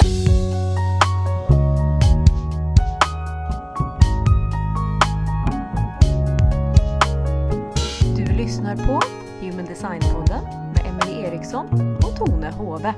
Du 0.00 0.06
lyssnar 8.32 8.76
på 8.76 9.00
Human 9.40 9.66
Design-podden 9.66 10.44
med 10.74 10.86
Emelie 10.86 11.26
Eriksson 11.26 11.66
och 11.96 12.16
Tone 12.16 12.50
Hove. 12.50 12.94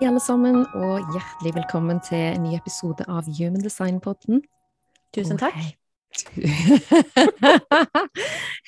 Hei, 0.00 0.08
alle 0.08 0.20
sammen, 0.20 0.66
og 0.74 1.00
hjertelig 1.12 1.54
velkommen 1.54 2.00
til 2.00 2.18
en 2.18 2.42
ny 2.42 2.54
episode 2.56 3.04
av 3.08 3.22
Human 3.38 3.60
Design-podden. 3.60 4.42
Tusen 5.14 5.38
tack. 5.38 5.54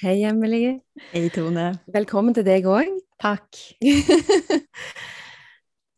Hei 0.02 0.22
Emily. 0.30 0.78
Hej 1.12 1.28
Tone. 1.34 1.78
Velkommen 1.94 2.34
til 2.34 2.44
deg 2.44 2.66
òg. 2.66 3.07
Tack. 3.18 3.56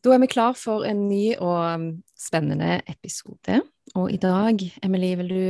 da 0.03 0.13
er 0.13 0.21
vi 0.23 0.31
klar 0.31 0.55
for 0.57 0.85
en 0.87 1.07
ny 1.09 1.35
og 1.37 1.75
um, 1.75 2.03
spennende 2.17 2.79
episode. 2.89 3.61
Og 3.95 4.13
i 4.13 4.17
dag, 4.21 4.63
Emily, 4.81 5.13
vil 5.19 5.29
du 5.29 5.43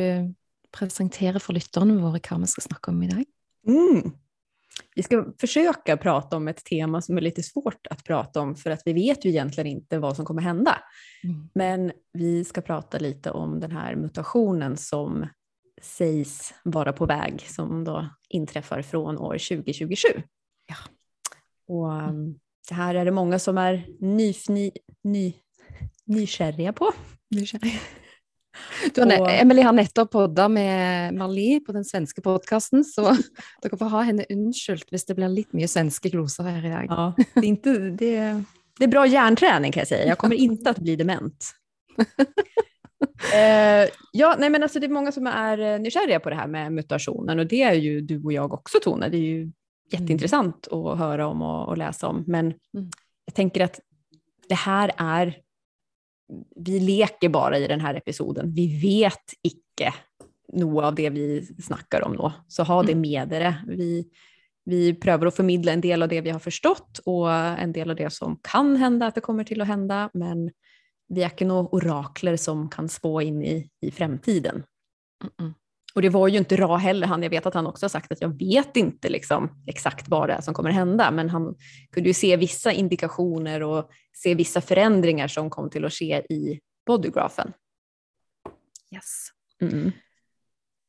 presentere 0.72 1.40
for 1.44 1.55
lytterne 1.55 2.00
våre 2.02 2.20
hva 2.20 2.40
vi 2.42 2.50
skal 2.52 2.68
snakke 2.68 2.92
om 2.92 3.04
i 3.04 3.12
dag? 3.12 3.23
Mm. 3.68 4.12
Vi 4.95 5.04
ska 5.04 5.26
försöka 5.40 5.98
prata 5.98 6.38
om 6.38 6.48
ett 6.48 6.66
tema 6.66 7.02
som 7.02 7.18
är 7.18 7.22
lite 7.22 7.44
svårt 7.44 7.88
att 7.90 8.03
prata 8.03 8.42
om 8.42 8.56
för 8.56 8.72
att 8.72 8.81
vi 8.86 8.94
vet 8.94 9.26
ju 9.26 9.30
egentligen 9.30 9.67
inte 9.67 10.00
vad 10.00 10.16
som 10.16 10.26
kommer 10.26 10.42
hända. 10.42 10.78
Men 11.53 11.92
vi 12.14 12.45
ska 12.45 12.62
prata 12.62 12.98
lite 12.98 13.31
om 13.31 13.59
den 13.59 13.72
här 13.72 13.95
mutationen 13.95 14.78
som 14.78 15.28
sägs 15.81 16.53
vara 16.64 16.94
på 16.94 17.06
väg 17.06 17.42
som 17.42 17.84
då 17.84 18.09
inträffar 18.30 18.81
från 18.81 19.17
år 19.17 19.34
2027. 19.34 20.08
Ja. 20.67 20.76
Och 21.68 21.92
um, 21.92 22.40
det 22.70 22.76
här 22.76 22.96
är 22.96 23.06
det 23.06 23.12
många 23.12 23.40
som 23.40 23.58
är 23.58 23.86
nyfni, 24.00 24.72
ny, 25.04 25.34
nykärriga 26.06 26.73
på. 26.73 26.92
Du 28.95 29.02
har, 29.02 29.30
Emily 29.30 29.64
nettopp 29.64 30.12
podda 30.12 30.50
med 30.50 31.14
Marlie 31.14 31.59
på 31.59 31.72
den 31.72 31.86
svenske 31.86 32.22
podkasten, 32.22 32.84
så 32.84 33.02
dere 33.62 33.78
får 33.78 33.86
ha 33.86 34.02
henne 34.02 34.26
unnskyldt 34.30 34.92
hvis 34.92 35.06
det 35.06 35.16
blir 35.16 35.30
litt 35.30 35.53
mye 35.53 35.68
svenske 35.68 36.09
gloser 36.09 36.44
her 36.44 36.66
i 36.66 36.70
dag. 36.70 36.86
Ja, 36.90 37.14
det, 37.34 37.40
är 37.40 37.50
inte, 37.50 37.73
det, 37.80 38.44
det 38.80 38.84
är 38.84 38.88
bra 38.88 39.06
hjärnträning 39.08 39.72
kan 39.72 39.81
jag 39.81 39.88
säga. 39.88 40.08
Jag 40.08 40.18
kommer 40.18 40.36
inte 40.36 40.70
att 40.70 40.80
bli 40.80 40.96
dement. 40.96 41.52
eh, 43.34 43.90
ja, 44.12 44.36
nej 44.40 44.50
men 44.50 44.64
alltså 44.64 44.80
det 44.80 44.88
är 44.88 44.90
många 44.90 45.12
som 45.12 45.28
är 45.28 45.58
eh, 45.58 45.80
nykärriga 45.80 46.20
på 46.20 46.30
det 46.30 46.36
här 46.36 46.48
med 46.48 46.73
mutationen 46.73 47.40
och 47.40 47.48
det 47.48 47.62
är 47.62 47.73
ju 47.73 48.02
du 48.02 48.23
och 48.23 48.34
jag 48.34 48.53
också 48.53 48.80
Tone. 48.80 49.09
Det 49.09 49.18
är 49.18 49.30
ju 49.36 49.52
jätteintressant 49.94 50.67
att 50.72 50.97
höra 50.97 51.28
om 51.28 51.42
och, 51.42 51.67
och 51.67 51.78
läsa 51.78 52.08
om. 52.08 52.23
Men 52.28 52.45
Mm. 52.45 52.89
jag 53.25 53.36
tänker 53.36 53.64
att 53.64 53.80
det 54.50 54.56
här 54.56 54.92
är, 54.97 55.38
vi 56.56 56.80
leker 56.80 57.30
bara 57.30 57.58
i 57.58 57.67
den 57.67 57.80
här 57.81 57.95
episoden. 57.95 58.53
Vi 58.53 58.80
vet 58.81 59.34
icke 59.42 59.94
något 60.53 60.84
av 60.84 60.95
det 60.95 61.09
vi 61.09 61.45
snackar 61.45 62.02
om 62.02 62.17
då. 62.17 62.34
Så 62.47 62.64
ha 62.64 62.84
det 62.84 62.95
med 62.95 63.30
det. 63.30 63.56
Vi, 63.67 64.09
vi 64.66 64.94
prövar 64.94 65.28
att 65.28 65.36
förmedla 65.36 65.72
en 65.72 65.81
del 65.81 66.03
av 66.03 66.09
det 66.09 66.22
vi 66.22 66.30
har 66.30 66.39
förstått 66.39 67.00
och 67.06 67.31
en 67.34 67.72
del 67.72 67.89
av 67.89 67.95
det 67.95 68.14
som 68.14 68.39
kan 68.44 68.75
hända 68.75 69.08
att 69.08 69.16
det 69.16 69.22
kommer 69.22 69.44
till 69.44 69.62
att 69.62 69.67
hända. 69.67 70.09
Men 70.14 70.52
vi 71.08 71.23
är 71.23 71.30
inte 71.30 71.45
några 71.45 71.75
orakler 71.75 72.38
som 72.38 72.69
kan 72.69 72.89
spå 72.89 73.22
in 73.22 73.44
i, 73.44 73.69
i 73.81 73.92
framtiden. 73.92 74.64
Mm-mm. 75.23 75.53
Och 75.94 76.02
det 76.02 76.09
var 76.09 76.28
ju 76.28 76.38
inte 76.38 76.56
Ra 76.56 76.78
heller, 76.78 77.08
han, 77.08 77.23
jag 77.23 77.30
vet 77.30 77.45
att 77.45 77.53
han 77.53 77.67
också 77.67 77.84
har 77.84 77.89
sagt 77.89 78.11
att 78.11 78.22
jag 78.22 78.39
vet 78.39 78.78
inte 78.78 79.09
liksom 79.09 79.64
exakt 79.67 80.08
vad 80.08 80.30
det 80.30 80.34
är 80.34 80.42
som 80.42 80.53
kommer 80.53 80.70
hända, 80.70 81.11
men 81.11 81.30
han 81.30 81.56
kunde 81.92 82.09
ju 82.09 82.14
se 82.14 82.36
vissa 82.36 82.72
indikationer 82.72 83.64
och 83.64 83.89
se 84.14 84.36
vissa 84.36 84.62
förändringar 84.62 85.28
som 85.28 85.50
kom 85.50 85.69
till 85.69 85.86
att 85.86 85.94
ske 85.94 86.34
i 86.34 86.59
bodygrafen. 86.86 87.53
Yes. 88.91 89.31
Mm. 89.62 89.91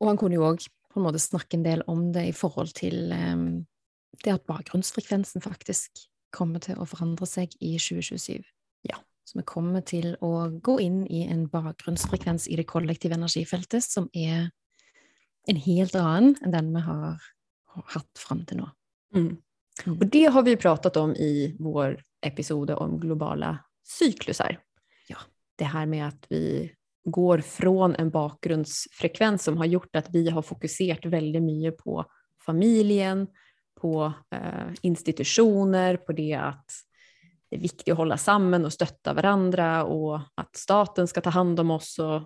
Og 0.01 0.09
han 0.09 0.19
kunne 0.19 0.35
jo 0.35 0.47
òg 0.49 0.65
på 0.91 1.01
en 1.01 1.07
måte 1.07 1.21
snakke 1.23 1.57
en 1.57 1.67
del 1.67 1.85
om 1.87 2.09
det 2.13 2.25
i 2.27 2.35
forhold 2.35 2.73
til 2.75 3.13
em, 3.15 3.45
det 4.25 4.35
at 4.35 4.49
bakgrunnsfrekvensen 4.51 5.45
faktisk 5.45 6.03
kommer 6.35 6.63
til 6.65 6.81
å 6.81 6.89
forandre 6.89 7.29
seg 7.29 7.55
i 7.61 7.77
2027. 7.79 8.43
Ja. 8.89 8.99
Så 9.25 9.39
vi 9.39 9.45
kommer 9.47 9.85
til 9.87 10.17
å 10.25 10.49
gå 10.65 10.81
inn 10.83 11.05
i 11.07 11.23
en 11.31 11.47
bakgrunnsfrekvens 11.53 12.49
i 12.51 12.59
det 12.59 12.67
kollektive 12.67 13.15
energifeltet 13.15 13.87
som 13.87 14.09
er 14.13 14.51
en 15.47 15.57
helt 15.57 15.95
annen 15.95 16.37
enn 16.43 16.55
den 16.55 16.71
vi 16.75 16.81
har 16.87 17.17
hatt 17.95 18.19
fram 18.19 18.45
til 18.47 18.63
nå. 18.63 18.69
Mm. 19.15 19.37
Mm. 19.87 19.99
Och 19.99 20.07
det 20.07 20.25
har 20.25 20.43
vi 20.43 20.57
pratat 20.57 20.97
om 20.97 21.15
i 21.15 21.57
vår 21.59 22.03
episod 22.27 22.71
om 22.71 23.01
globala 23.01 23.59
cyklusar. 23.99 24.59
Ja. 25.09 25.19
Det 25.57 25.65
här 25.65 25.87
med 25.87 26.09
att 26.09 26.27
vi 26.29 26.73
går 27.05 27.39
från 27.39 27.95
en 27.95 28.11
bakgrundsfrekvens 28.11 29.45
som 29.45 29.57
har 29.57 29.67
gjort 29.67 29.97
att 29.97 30.11
vi 30.11 30.31
har 30.31 30.43
fokuserat 30.43 31.05
väldigt 31.05 31.43
mycket 31.43 31.79
på 31.79 32.05
familjen, 32.47 33.27
på 33.81 34.13
eh, 34.31 34.75
institutioner, 34.83 35.97
på 35.97 36.13
det 36.13 36.35
att 36.35 36.73
det 37.51 37.57
är 37.57 37.61
viktigt 37.61 37.93
att 37.93 37.99
hålla 37.99 38.17
samman 38.17 38.65
och 38.65 38.73
stötta 38.73 39.15
varandra 39.15 39.85
och 39.85 40.21
att 40.35 40.57
staten 40.57 41.09
ska 41.09 41.21
ta 41.21 41.31
hand 41.31 41.61
om 41.61 41.71
oss 41.71 41.99
och 41.99 42.23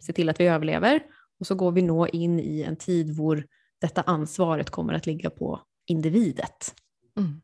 se 0.00 0.12
till 0.12 0.28
att 0.28 0.40
vi 0.40 0.46
överlever. 0.46 1.02
Och 1.42 1.46
så 1.46 1.54
går 1.54 1.72
vi 1.72 1.82
nå 1.82 2.06
in 2.06 2.40
i 2.40 2.62
en 2.62 2.76
tid 2.76 3.16
hvor 3.16 3.46
detta 3.80 4.02
ansvaret 4.02 4.70
kommer 4.70 4.94
att 4.94 5.06
ligga 5.06 5.30
på 5.30 5.60
individet. 5.86 6.74
Mm. 7.18 7.42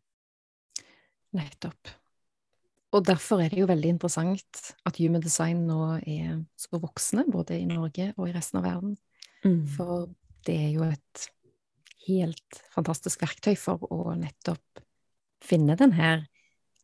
Nettopp. 1.31 1.89
Og 2.95 3.03
derfor 3.05 3.43
er 3.43 3.51
det 3.51 3.59
jo 3.59 3.67
veldig 3.67 3.91
interessant 3.91 4.61
at 4.87 5.01
Human 5.03 5.25
Design 5.25 5.65
nå 5.67 5.97
er 6.07 6.37
så 6.55 6.79
voksne, 6.79 7.25
både 7.27 7.59
i 7.59 7.67
Norge 7.67 8.13
og 8.15 8.29
i 8.29 8.37
resten 8.37 8.61
av 8.61 8.69
verden. 8.69 8.93
For 9.75 10.07
det 10.47 10.55
er 10.69 10.71
jo 10.77 10.87
et 10.87 11.25
helt 12.07 12.61
fantastisk 12.71 13.25
verktøy 13.27 13.57
for 13.59 13.83
å 13.91 14.15
nettopp 14.15 14.85
finne 15.43 15.75
den 15.75 15.97
her 15.99 16.23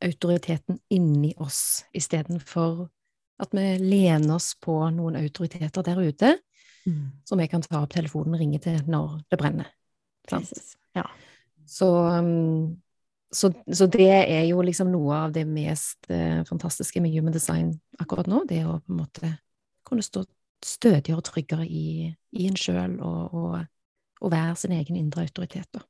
autoriteten 0.03 0.83
inni 0.91 1.31
oss, 1.39 1.85
istedenfor 1.95 2.89
at 3.39 3.55
vi 3.55 3.69
lener 3.79 4.35
oss 4.35 4.57
på 4.59 4.81
noen 4.99 5.21
autoriteter 5.23 5.87
der 5.87 6.03
ute, 6.03 6.33
Mm. 6.87 7.11
som 7.25 7.39
vi 7.39 7.49
kan 7.49 7.63
ta 7.63 7.83
opp 7.83 7.91
telefonen 7.91 8.35
og 8.35 8.41
ringe 8.41 8.59
til 8.61 8.83
når 8.87 9.23
det 9.31 9.39
brenner. 9.39 9.71
Ja. 10.95 11.05
Så, 11.67 11.89
um, 12.19 12.77
så, 13.33 13.53
så 13.73 13.87
det 13.87 14.11
er 14.11 14.45
jo 14.45 14.61
liksom 14.63 14.91
noe 14.93 15.17
av 15.17 15.33
det 15.33 15.47
mest 15.49 16.11
eh, 16.13 16.45
fantastiske 16.45 17.01
med 17.01 17.13
human 17.17 17.33
design 17.33 17.81
akkurat 17.99 18.29
nå, 18.29 18.45
det 18.49 18.67
å 18.67 18.79
på 18.85 18.93
en 18.93 19.01
måte 19.01 19.31
kunne 19.85 20.05
stå 20.05 20.25
stødigere 20.65 21.17
og 21.21 21.25
tryggere 21.25 21.67
i, 21.67 22.15
i 22.33 22.47
en 22.49 22.57
sjøl 22.57 23.01
og, 23.01 23.35
og, 23.35 23.67
og 24.21 24.31
være 24.33 24.55
sin 24.57 24.73
egen 24.73 24.97
indre 24.97 25.23
autoritet. 25.23 25.69
Da. 25.75 25.81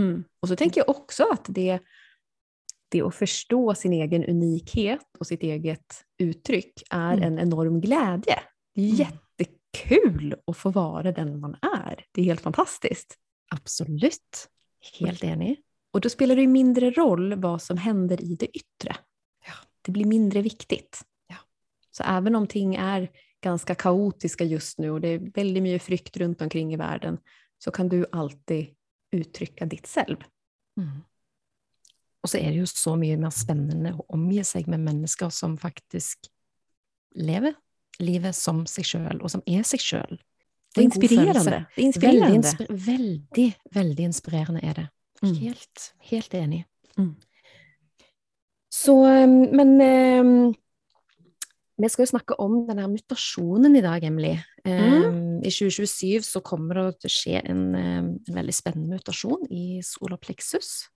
Mm. 0.00 0.24
Och 0.40 0.48
så 0.48 0.56
tänker 0.56 0.80
jag 0.80 0.88
också 0.88 1.24
att 1.32 1.44
det, 1.48 1.80
det 2.88 3.02
att 3.02 3.14
förstå 3.14 3.74
sin 3.74 3.92
egen 3.92 4.24
unikhet 4.24 5.00
och 5.18 5.26
sitt 5.26 5.42
eget 5.42 6.04
uttryck 6.18 6.82
är 6.90 7.12
Mm. 7.16 7.22
en 7.22 7.38
enorm 7.38 7.80
glädje. 7.80 8.38
Det 8.74 8.80
är 8.80 8.94
Mm. 9.00 9.18
Jättekul 9.74 10.34
att 10.46 10.56
få 10.56 10.70
vara 10.70 11.12
den 11.12 11.40
man 11.40 11.56
är. 11.62 12.06
Det 12.12 12.20
är 12.20 12.24
helt 12.24 12.40
fantastiskt. 12.40 13.16
Absolutt. 13.48 14.48
Helt 14.98 15.24
enig. 15.24 15.62
Och 15.90 16.00
då 16.00 16.10
spelar 16.10 16.36
det 16.36 16.42
ju 16.42 16.48
mindre 16.48 16.90
roll 16.90 17.34
vad 17.34 17.62
som 17.62 17.76
händer 17.76 18.22
i 18.22 18.36
det 18.36 18.46
yttre. 18.46 18.96
Ja. 19.46 19.54
Det 19.82 19.92
blir 19.92 20.04
mindre 20.04 20.42
viktigt. 20.42 21.02
Ja. 21.28 21.36
Så 21.90 22.02
även 22.02 22.34
om 22.34 22.46
ting 22.46 22.74
är 22.74 23.10
ganska 23.40 23.74
kaotiska 23.74 24.44
just 24.44 24.78
nu 24.78 24.90
och 24.90 25.00
det 25.00 25.08
är 25.08 25.18
väldigt 25.18 25.62
mycket 25.62 25.82
frykt 25.82 26.16
runt 26.16 26.42
omkring 26.42 26.74
i 26.74 26.76
världen 26.76 27.18
så 27.58 27.70
kan 27.70 27.88
du 27.88 28.06
alltid 28.12 28.66
uttrycka 29.12 29.66
ditt 29.66 29.86
själv. 29.86 30.16
Mm. 30.76 31.00
Og 32.22 32.30
så 32.30 32.38
er 32.38 32.50
det 32.50 32.62
jo 32.62 32.66
så 32.66 32.94
mye 32.96 33.16
mer 33.20 33.30
spennende 33.30 33.92
å 33.92 34.04
omgi 34.16 34.40
seg 34.44 34.68
med 34.68 34.80
mennesker 34.80 35.28
som 35.28 35.58
faktisk 35.60 36.30
lever 37.14 37.52
livet 38.00 38.36
som 38.36 38.64
seg 38.70 38.86
sjøl, 38.88 39.20
og 39.20 39.30
som 39.32 39.42
er 39.46 39.66
seg 39.68 39.82
sjøl. 39.82 40.18
Det 40.74 40.80
är 40.80 40.84
inspirerande. 40.84 41.66
Det 41.76 41.82
är 41.82 41.86
inspirerande. 41.86 42.34
inspir 42.34 42.66
veldig, 42.70 43.58
veldig 43.70 44.04
inspirerende 44.04 44.60
er 44.62 44.74
det. 44.74 44.88
Mm. 45.22 45.34
Helt, 45.34 45.94
helt 45.98 46.34
enig. 46.34 46.64
Mm. 46.98 47.14
Så, 48.74 49.06
um, 49.06 49.40
men 49.56 49.80
um, 49.80 50.54
vi 51.78 51.88
skal 51.88 52.02
jo 52.02 52.10
snakke 52.10 52.34
om 52.42 52.64
denne 52.66 52.88
mutasjonen 52.90 53.76
i 53.76 53.82
dag, 53.84 54.04
Emily. 54.04 54.34
Um, 54.66 55.38
I 55.46 55.50
2027 55.50 56.26
så 56.26 56.42
kommer 56.42 56.80
det 56.80 57.06
å 57.06 57.12
skje 57.12 57.38
en, 57.44 57.62
um, 57.74 58.10
en 58.18 58.36
veldig 58.40 58.54
spennende 58.54 58.98
mutasjon 58.98 59.46
i 59.54 59.78
solar 59.86 60.18
plexus, 60.18 60.88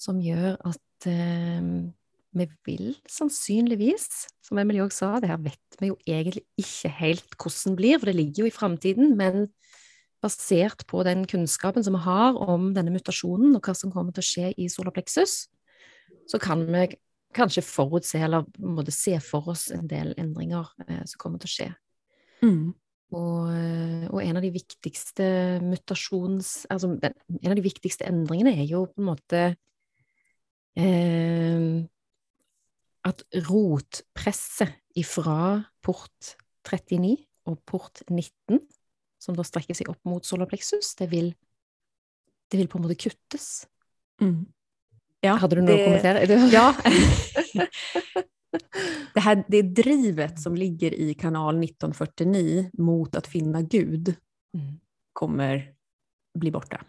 som 0.00 0.20
gjør 0.20 0.60
at 0.60 1.08
um, 1.08 1.92
vi 2.32 2.46
vil 2.66 2.94
sannsynligvis, 3.10 4.08
som 4.44 4.60
Emily 4.60 4.80
også 4.82 5.04
sa, 5.04 5.20
det 5.20 5.30
her 5.30 5.40
vet 5.42 5.78
vi 5.80 5.90
jo 5.90 5.98
egentlig 6.08 6.44
ikke 6.60 6.92
helt 6.98 7.36
hvordan 7.36 7.74
det 7.74 7.80
blir, 7.80 7.98
for 7.98 8.08
det 8.08 8.16
ligger 8.16 8.44
jo 8.44 8.50
i 8.50 8.54
framtiden, 8.54 9.14
men 9.18 9.46
basert 10.22 10.84
på 10.88 11.02
den 11.06 11.26
kunnskapen 11.28 11.84
som 11.84 11.96
vi 11.98 12.04
har 12.04 12.38
om 12.38 12.70
denne 12.76 12.94
mutasjonen, 12.94 13.56
og 13.56 13.64
hva 13.66 13.74
som 13.76 13.92
kommer 13.92 14.14
til 14.14 14.22
å 14.22 14.28
skje 14.28 14.52
i 14.56 14.68
solar 14.72 14.94
plexus, 14.94 15.46
så 16.30 16.38
kan 16.42 16.62
vi 16.68 16.86
kanskje 17.36 17.64
forutse, 17.64 18.20
eller 18.20 18.46
måtte 18.60 18.94
se 18.94 19.16
for 19.24 19.52
oss 19.52 19.70
en 19.74 19.88
del 19.90 20.12
endringer 20.20 20.68
eh, 20.86 21.02
som 21.08 21.20
kommer 21.20 21.42
til 21.42 21.50
å 21.50 21.54
skje. 21.56 21.68
Mm. 22.44 22.72
Og, 23.12 23.48
eh, 23.52 24.04
og, 24.08 24.18
en 24.22 24.38
av 24.38 24.44
de 24.44 24.52
viktigste 24.54 25.26
mutasjons... 25.64 26.52
Altså, 26.72 26.92
en 26.96 27.52
av 27.52 27.58
de 27.58 27.64
viktigste 27.64 28.06
endringene 28.08 28.54
er 28.56 28.68
jo 28.68 28.86
på 28.88 29.02
en 29.02 29.08
måte 29.08 29.42
eh, 30.76 31.66
at 33.06 33.22
rotpresset 33.48 34.78
ifra 34.98 35.62
port 35.82 36.34
39 36.68 37.16
og 37.50 37.58
port 37.66 38.02
19, 38.08 38.60
som 39.22 39.36
da 39.38 39.44
strekker 39.46 39.76
seg 39.76 39.90
opp 39.90 40.00
mot 40.06 40.26
solarplexus, 40.26 40.94
det 40.98 41.08
vil, 41.10 41.32
det 42.50 42.60
vil 42.60 42.70
på 42.70 42.78
en 42.78 42.86
måte 42.86 42.98
kuttes. 43.02 43.64
Mm. 44.22 44.44
Ja, 45.22 45.36
Hade 45.38 45.58
du 45.58 45.62
noe 45.62 45.78
å 45.78 45.84
kommentere? 45.86 46.22
Ja. 46.54 46.74
det, 49.14 49.20
här, 49.20 49.44
det 49.48 49.62
drivet 49.74 50.40
som 50.40 50.54
ligger 50.58 50.94
i 50.94 51.14
kanal 51.14 51.62
1949 51.62 52.70
mot 52.78 53.16
att 53.16 53.26
finna 53.26 53.62
Gud 53.62 54.14
mm. 54.54 54.80
kommer 55.12 55.72
bli 56.38 56.50
borta. 56.50 56.80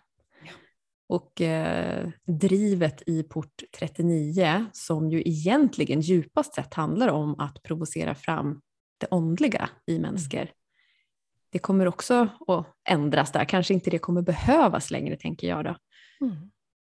Och 1.14 1.42
eh, 1.42 2.10
drivet 2.26 3.04
i 3.06 3.24
port 3.24 3.64
39 3.80 4.66
som 4.72 5.10
ju 5.10 5.22
egentligen 5.26 6.02
djupast 6.02 6.56
sett 6.56 6.74
handlar 6.74 7.08
om 7.08 7.40
att 7.40 7.64
provocera 7.64 8.16
fram 8.16 8.62
det 8.98 9.08
åndliga 9.08 9.70
i 9.86 10.00
människor. 10.00 10.40
Mm. 10.40 10.54
Det 11.52 11.60
kommer 11.60 11.88
också 11.88 12.28
att 12.48 12.68
ändras 12.90 13.32
där, 13.32 13.46
kanske 13.46 13.74
inte 13.74 13.90
det 13.90 14.00
kommer 14.00 14.22
behövas 14.22 14.92
längre 14.92 15.16
tänker 15.16 15.48
jag 15.48 15.66
då. 15.66 15.76
Mm. 16.22 16.36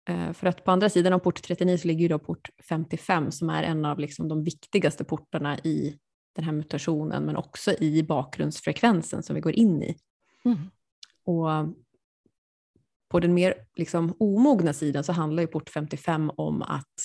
Eh, 0.09 0.33
för 0.33 0.47
att 0.47 0.63
på 0.63 0.71
andra 0.71 0.89
sidan 0.89 1.13
av 1.13 1.19
port 1.19 1.43
39 1.43 1.77
så 1.77 1.87
ligger 1.87 2.01
ju 2.01 2.07
då 2.07 2.19
port 2.19 2.49
55 2.69 3.31
som 3.31 3.49
är 3.49 3.63
en 3.63 3.85
av 3.85 3.99
liksom 3.99 4.27
de 4.27 4.43
viktigaste 4.43 5.03
portarna 5.03 5.57
i 5.57 5.97
den 6.35 6.45
här 6.45 6.51
mutationen 6.51 7.23
men 7.23 7.35
också 7.37 7.73
i 7.79 8.03
bakgrundsfrekvensen 8.03 9.23
som 9.23 9.35
vi 9.35 9.41
går 9.41 9.53
in 9.53 9.83
i. 9.83 9.97
Mm. 10.45 10.57
Och 11.25 11.49
på 13.09 13.19
den 13.19 13.33
mer 13.33 13.53
liksom 13.75 14.15
omogna 14.19 14.73
sidan 14.73 15.03
så 15.03 15.13
handlar 15.13 15.43
ju 15.43 15.47
port 15.47 15.69
55 15.69 16.31
om 16.35 16.61
att 16.61 16.95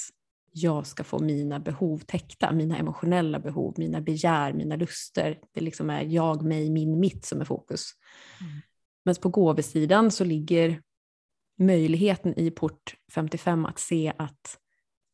jag 0.52 0.86
ska 0.86 1.04
få 1.04 1.18
mina 1.18 1.60
behov 1.60 1.98
täckta, 1.98 2.52
mina 2.52 2.78
emotionella 2.78 3.38
behov, 3.38 3.74
mina 3.76 4.00
begär, 4.00 4.52
mina 4.52 4.76
luster. 4.76 5.38
Det 5.52 5.60
liksom 5.60 5.90
är 5.90 6.02
jag, 6.02 6.42
mig, 6.42 6.70
min, 6.70 7.00
mitt 7.00 7.24
som 7.24 7.40
är 7.40 7.44
fokus. 7.44 7.90
Mm. 8.40 8.52
Men 9.04 9.14
på 9.14 9.28
gåvesidan 9.28 10.10
så 10.10 10.24
ligger 10.24 10.82
möjligheten 11.58 12.38
i 12.38 12.50
port 12.50 12.94
55 13.14 13.66
att 13.66 13.78
se 13.78 14.12
att 14.16 14.58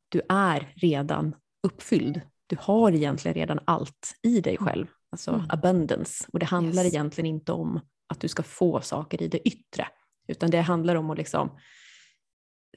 du 0.08 0.20
är 0.28 0.72
redan 0.76 1.34
uppfylld. 1.62 2.20
Du 2.46 2.56
har 2.60 2.92
egentligen 2.92 3.34
redan 3.34 3.60
allt 3.64 4.14
i 4.22 4.40
dig 4.40 4.56
själv, 4.56 4.86
alltså 5.10 5.30
mm. 5.30 5.46
abundance. 5.48 6.26
Och 6.32 6.38
det 6.38 6.46
handlar 6.46 6.84
yes. 6.84 6.94
egentligen 6.94 7.26
inte 7.26 7.52
om 7.52 7.80
att 8.06 8.20
du 8.20 8.28
ska 8.28 8.42
få 8.42 8.80
saker 8.80 9.22
i 9.22 9.28
det 9.28 9.48
yttre, 9.48 9.88
utan 10.28 10.50
det 10.50 10.60
handlar 10.60 10.94
om 10.94 11.10
att 11.10 11.18
liksom 11.18 11.58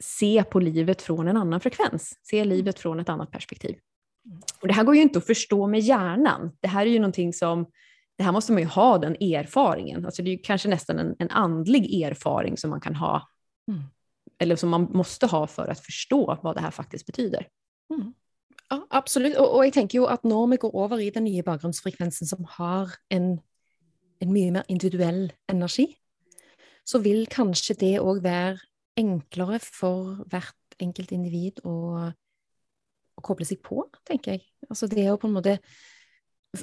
se 0.02 0.44
på 0.44 0.60
livet 0.60 1.02
från 1.02 1.28
en 1.28 1.38
annan 1.38 1.60
frekvens, 1.60 2.20
se 2.24 2.40
mm. 2.40 2.50
livet 2.50 2.80
från 2.80 3.00
ett 3.00 3.10
annat 3.10 3.32
perspektiv. 3.32 3.76
Och 4.62 4.68
det 4.68 4.74
här 4.74 4.84
går 4.84 4.96
ju 4.96 5.02
inte 5.02 5.20
att 5.20 5.28
förstå 5.28 5.68
med 5.68 5.80
hjärnan. 5.80 6.58
Det 6.60 6.68
här 6.68 6.86
är 6.86 6.90
ju 6.90 7.00
någonting 7.00 7.34
som, 7.34 7.66
det 8.18 8.24
här 8.24 8.32
måste 8.32 8.52
man 8.52 8.62
ju 8.62 8.68
ha 8.68 8.98
den 8.98 9.16
erfaringen. 9.16 10.06
Alltså 10.06 10.24
det 10.24 10.30
är 10.30 10.32
ju 10.32 10.42
kanske 10.44 10.70
nästan 10.70 11.00
en, 11.00 11.16
en 11.20 11.30
andlig 11.30 12.04
erfaring 12.04 12.58
som 12.58 12.70
man 12.70 12.82
kan 12.82 12.96
ha 12.96 13.28
Mm. 13.68 13.84
Eller 14.40 14.56
som 14.56 14.70
man 14.70 14.88
måste 14.92 15.26
ha 15.26 15.48
för 15.48 15.68
att 15.68 15.80
förstå 15.80 16.40
vad 16.44 16.56
det 16.56 16.62
här 16.62 16.72
faktiskt 16.72 17.06
betyder. 17.06 17.48
Mm. 17.94 18.14
Ja, 18.70 18.88
absolut. 18.90 19.38
Och, 19.38 19.56
och, 19.56 19.66
jag 19.66 19.74
tänker 19.74 20.00
ju 20.00 20.08
att 20.08 20.24
när 20.24 20.48
vi 20.48 20.58
går 20.58 20.84
över 20.84 21.00
i 21.00 21.12
den 21.12 21.24
nya 21.24 21.44
bakgrundsfrekvensen 21.44 22.28
som 22.28 22.46
har 22.50 22.90
en, 23.10 23.40
en 24.20 24.34
mycket 24.34 24.54
mer 24.54 24.64
individuell 24.68 25.34
energi, 25.48 25.96
så 26.88 27.02
vil 27.04 27.26
kanskje 27.32 27.78
det 27.80 27.94
òg 28.02 28.22
være 28.24 28.60
enklere 29.00 29.60
for 29.64 30.22
hvert 30.32 30.78
enkelt 30.82 31.14
individ 31.16 31.62
å, 31.68 31.76
å, 32.10 33.24
koble 33.24 33.46
seg 33.48 33.62
på, 33.64 33.86
tenker 34.08 34.36
jeg. 34.36 34.46
Altså 34.70 34.88
det 34.90 35.06
är 35.06 35.18
på 35.18 35.28
en 35.28 35.38
måte 35.38 35.60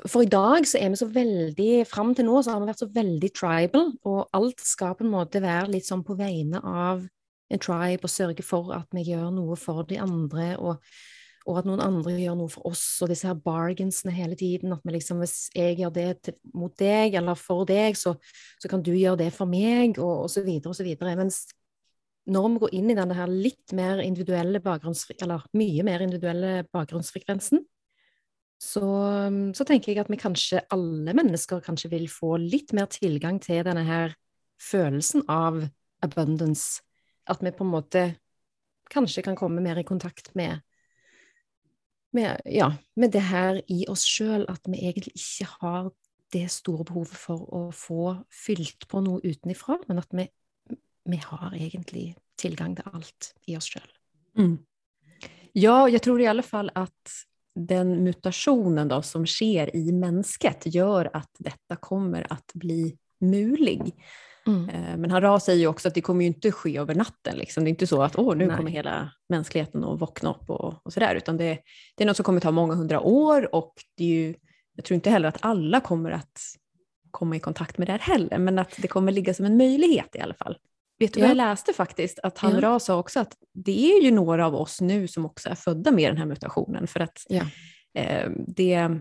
For 0.07 0.23
i 0.23 0.29
dag 0.29 0.67
så 0.67 0.79
er 0.79 0.91
vi 0.91 0.97
så 1.01 1.07
veldig 1.09 1.87
Fram 1.89 2.15
til 2.15 2.27
nå 2.27 2.43
så 2.43 2.53
har 2.53 2.61
vi 2.61 2.69
vært 2.69 2.83
så 2.83 2.91
veldig 2.93 3.31
tribal, 3.33 3.93
og 4.05 4.29
alt 4.37 4.61
skal 4.61 4.97
på 4.99 5.07
en 5.07 5.15
måte 5.15 5.41
være 5.41 5.71
litt 5.73 5.87
sånn 5.87 6.05
på 6.05 6.19
vegne 6.19 6.61
av 6.61 7.07
en 7.49 7.63
tribe 7.63 8.05
og 8.05 8.13
sørge 8.13 8.45
for 8.45 8.75
at 8.77 8.91
vi 8.93 9.07
gjør 9.09 9.31
noe 9.33 9.57
for 9.57 9.87
de 9.89 9.97
andre, 10.03 10.51
og, 10.61 10.83
og 11.49 11.63
at 11.63 11.69
noen 11.69 11.81
andre 11.81 12.13
gjør 12.21 12.37
noe 12.37 12.53
for 12.53 12.69
oss, 12.69 12.83
og 13.03 13.09
disse 13.09 13.29
her 13.29 13.39
bargainsene 13.41 14.13
hele 14.13 14.37
tiden. 14.37 14.75
At 14.75 14.85
vi 14.85 14.93
liksom, 14.99 15.23
hvis 15.23 15.49
jeg 15.57 15.79
gjør 15.81 15.95
det 15.95 16.09
til, 16.27 16.37
mot 16.53 16.75
deg 16.81 17.17
eller 17.17 17.39
for 17.41 17.65
deg, 17.69 17.97
så, 17.97 18.15
så, 18.61 18.69
kan 18.69 18.85
du 18.85 18.93
gjøre 18.93 19.23
det 19.25 19.31
for 19.37 19.49
meg, 19.49 19.97
og, 19.97 20.27
og 20.27 20.31
så 20.33 20.45
videre 20.45 20.75
og 20.75 20.77
så 20.77 20.85
videre. 20.85 21.17
Mens 21.17 21.47
når 22.29 22.51
vi 22.53 22.63
går 22.65 22.77
inn 22.77 22.93
i 22.93 22.99
denne 22.99 23.17
her 23.17 23.33
litt 23.33 23.73
mer 23.77 24.03
individuelle 24.05 24.61
eller 24.61 25.49
mye 25.57 25.89
mer 25.89 26.05
individuelle 26.05 26.53
bakgrunnsfrekvensen, 26.69 27.65
så, 28.59 28.85
så, 29.55 29.65
tenker 29.65 29.93
jeg 29.93 30.03
at 30.03 30.11
vi 30.11 30.19
kanskje, 30.19 30.65
alle 30.75 31.15
mennesker 31.15 31.63
kanskje 31.65 31.93
vil 31.93 32.09
få 32.11 32.37
litt 32.43 32.75
mer 32.75 32.91
tilgang 32.91 33.39
til 33.41 33.63
denne 33.65 33.87
her 33.87 34.17
følelsen 34.61 35.25
av 35.31 35.63
abundance. 36.05 36.83
At 37.31 37.41
vi 37.45 37.55
på 37.55 37.65
en 37.65 37.73
måte 37.73 38.03
kanskje 38.91 39.23
kan 39.23 39.39
komme 39.39 39.63
mer 39.63 39.79
i 39.79 39.87
kontakt 39.87 40.33
med, 40.39 40.59
med, 42.13 42.41
ja, 42.45 42.73
med 42.97 43.13
det 43.13 43.25
her 43.29 43.61
i 43.67 43.85
oss 43.89 44.05
sjøl, 44.07 44.47
at 44.49 44.61
vi 44.69 44.81
egentlig 44.81 45.15
ikke 45.17 45.49
har 45.61 45.91
det 46.33 46.47
store 46.53 46.85
behovet 46.85 47.17
for 47.17 47.45
å 47.55 47.63
få 47.73 48.15
fylt 48.33 48.89
på 48.89 49.01
noe 49.05 49.21
utenifra, 49.25 49.79
men 49.89 50.01
at 50.03 50.13
vi, 50.17 50.27
vi 51.09 51.21
har 51.25 51.55
egentlig 51.57 52.11
tilgang 52.39 52.77
til 52.77 52.91
alt 52.93 53.33
i 53.49 53.57
oss 53.59 53.71
sjøl. 53.73 53.89
Mm. 54.39 54.59
Ja, 55.53 55.89
jag 55.89 56.03
tror 56.03 56.21
i 56.21 56.27
alla 56.27 56.43
fall 56.43 56.71
att 56.75 57.11
den 57.55 58.05
mutationen 58.05 58.89
då 58.89 59.03
som 59.03 59.27
sker 59.27 59.77
i 59.77 59.93
mänsket 59.93 60.75
gör 60.75 61.11
att 61.13 61.37
detta 61.39 61.77
kommer 61.77 62.33
att 62.33 62.53
bli 62.55 62.97
mulig. 63.19 63.95
Mm. 64.49 64.69
Eh, 64.69 64.97
men 64.97 65.11
Harra 65.11 65.41
säger 65.41 65.61
ju 65.61 65.67
också 65.67 65.89
att 65.89 65.95
det 65.95 66.01
kommer 66.01 66.21
ju 66.21 66.27
inte 66.27 66.53
ske 66.53 66.79
över 66.79 66.95
natten. 66.95 67.37
Liksom. 67.37 67.65
Det 67.65 67.69
är 67.69 67.71
inte 67.71 67.87
så 67.87 68.03
att 68.03 68.19
Åh, 68.19 68.37
nu 68.37 68.47
Nej. 68.47 68.57
kommer 68.57 68.71
hela 68.71 69.11
mänskligheten 69.29 69.85
att 69.85 70.01
vakna 70.01 70.31
upp 70.31 70.51
och, 70.51 70.87
och 70.87 70.93
sådär, 70.93 71.15
utan 71.15 71.37
det, 71.37 71.59
det, 71.97 72.05
är 72.05 72.07
något 72.07 72.17
som 72.17 72.25
kommer 72.25 72.41
ta 72.41 72.51
många 72.51 72.75
hundra 72.75 73.01
år 73.01 73.55
och 73.55 73.73
det 73.97 74.05
är 74.05 74.09
ju, 74.09 74.35
jag 74.75 74.85
tror 74.85 74.95
inte 74.95 75.11
heller 75.11 75.29
att 75.29 75.39
alla 75.41 75.81
kommer 75.81 76.11
att 76.11 76.41
komma 77.11 77.37
i 77.37 77.41
kontakt 77.41 77.79
med 77.79 77.89
det 77.89 77.93
här 77.93 77.99
heller, 77.99 78.39
men 78.39 78.59
att 78.59 78.75
det 78.79 78.89
kommer 78.89 79.13
ligga 79.13 79.35
som 79.35 79.45
en 79.45 79.57
möjlighet 79.57 80.17
i 80.17 80.21
alla 80.21 80.35
fall. 80.35 80.59
Vet 80.99 81.15
du 81.15 81.21
ja. 81.21 81.25
vad 81.25 81.31
jag 81.31 81.37
läste 81.37 81.73
faktiskt? 81.73 82.19
Att 82.23 82.39
han 82.39 82.61
ja. 82.61 82.79
sa 82.79 82.99
också 82.99 83.21
att 83.21 83.33
det 83.55 83.93
är 83.93 84.03
ju 84.03 84.11
några 84.11 84.47
av 84.47 84.55
oss 84.55 84.81
nu 84.81 85.09
som 85.09 85.27
också 85.27 85.49
är 85.49 85.55
födda 85.55 85.91
med 85.91 86.11
den 86.11 86.17
här 86.17 86.27
mutationen. 86.27 86.87
För 86.87 87.01
att 87.01 87.23
ja. 87.29 87.43
eh, 87.95 88.31
det, 88.47 89.01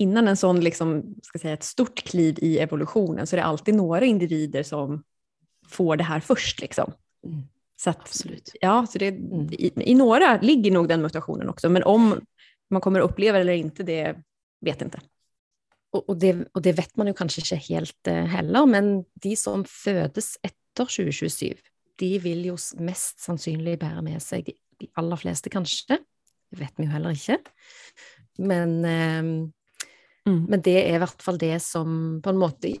innan 0.00 0.28
en 0.28 0.36
sån, 0.36 0.60
liksom, 0.60 1.14
ska 1.22 1.38
säga, 1.38 1.54
ett 1.54 1.62
stort 1.62 2.02
kliv 2.02 2.38
i 2.42 2.58
evolutionen 2.58 3.26
så 3.26 3.36
är 3.36 3.38
det 3.38 3.44
alltid 3.44 3.74
några 3.74 4.04
individer 4.04 4.62
som 4.62 5.02
får 5.68 5.96
det 5.96 6.04
här 6.04 6.20
först. 6.20 6.60
Liksom. 6.60 6.92
Mm. 7.26 7.42
Så 7.76 7.90
att, 7.90 8.00
Absolut. 8.00 8.54
Ja, 8.60 8.86
så 8.86 8.98
det, 8.98 9.08
mm. 9.08 9.48
i, 9.52 9.72
i, 9.76 9.94
några 9.94 10.40
ligger 10.40 10.70
nog 10.70 10.88
den 10.88 11.02
mutationen 11.02 11.48
också, 11.48 11.68
men 11.68 11.82
om 11.82 12.20
man 12.70 12.80
kommer 12.80 13.00
att 13.00 13.10
uppleva 13.10 13.38
det 13.38 13.40
eller 13.40 13.52
inte, 13.52 13.82
det 13.82 14.16
vet 14.60 14.80
jag 14.80 14.86
inte. 14.86 15.00
Och, 15.92 16.08
och, 16.08 16.16
det, 16.16 16.48
och 16.52 16.62
det 16.62 16.72
vet 16.72 16.96
man 16.96 17.06
ju 17.06 17.14
kanske 17.14 17.40
inte 17.40 17.56
helt 17.56 18.06
eh, 18.06 18.24
heller, 18.24 18.66
men 18.66 19.04
de 19.14 19.36
som 19.36 19.64
föds 19.64 20.38
ett 20.42 20.54
etter 20.70 20.84
2027, 20.84 21.54
de 21.98 22.18
vil 22.18 22.46
jo 22.48 22.56
mest 22.78 23.20
sannsynlig 23.20 23.78
bære 23.80 24.02
med 24.04 24.22
seg 24.22 24.46
de, 24.46 24.54
de 24.80 24.88
aller 24.96 25.18
fleste, 25.20 25.50
kanskje. 25.52 25.98
Det 26.50 26.60
vet 26.60 26.72
vi 26.78 26.86
jo 26.86 26.94
heller 26.94 27.16
ikke. 27.16 27.38
Men, 28.38 28.84
eh, 28.84 29.50
mm. 30.28 30.40
men 30.48 30.64
det 30.64 30.78
er 30.82 30.96
i 30.96 31.02
hvert 31.02 31.22
fall 31.24 31.38
det 31.40 31.56
som 31.64 32.18
på 32.22 32.32
en 32.32 32.40
måte 32.40 32.74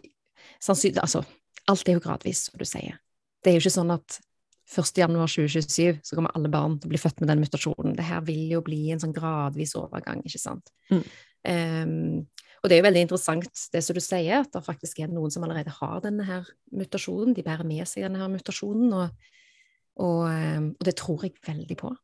sannsynlig, 0.60 1.00
Altså, 1.02 1.22
alt 1.70 1.88
er 1.88 1.96
jo 1.96 2.02
gradvis, 2.04 2.48
som 2.48 2.58
du 2.60 2.66
sier. 2.68 2.98
Det 3.40 3.52
er 3.52 3.56
jo 3.56 3.64
ikke 3.64 3.78
sånn 3.78 3.94
at 3.94 4.18
1.1.2027 4.70 6.00
så 6.06 6.16
kommer 6.16 6.34
alle 6.36 6.50
barn 6.52 6.76
til 6.78 6.88
å 6.88 6.92
bli 6.92 7.00
født 7.00 7.22
med 7.22 7.32
den 7.32 7.42
mutasjonen. 7.42 7.96
Det 7.98 8.06
her 8.06 8.22
vil 8.26 8.52
jo 8.54 8.60
bli 8.64 8.84
en 8.94 9.00
sånn 9.02 9.14
gradvis 9.14 9.74
overgang, 9.78 10.22
ikke 10.26 10.42
sant. 10.42 10.70
Mm. 10.92 11.02
Um, 11.40 12.50
og 12.60 12.68
det 12.68 12.76
er 12.76 12.82
jo 12.82 12.86
veldig 12.86 13.02
interessant 13.06 13.62
det 13.72 13.80
som 13.84 13.96
du 13.96 14.02
sier, 14.04 14.42
at 14.44 14.52
det 14.52 14.62
faktisk 14.66 15.00
er 15.00 15.10
noen 15.10 15.32
som 15.32 15.44
allerede 15.46 15.72
har 15.78 16.02
denne 16.04 16.26
her 16.28 16.48
mutasjonen. 16.76 17.32
De 17.36 17.44
bærer 17.44 17.66
med 17.66 17.88
seg 17.88 18.04
denne 18.04 18.20
her 18.20 18.28
mutasjonen, 18.28 18.92
og, 18.92 19.30
og, 20.04 20.26
ehm, 20.28 20.66
og 20.76 20.84
det 20.86 20.94
tror 21.00 21.24
jeg 21.24 21.40
veldig 21.46 21.78
på. 21.80 21.94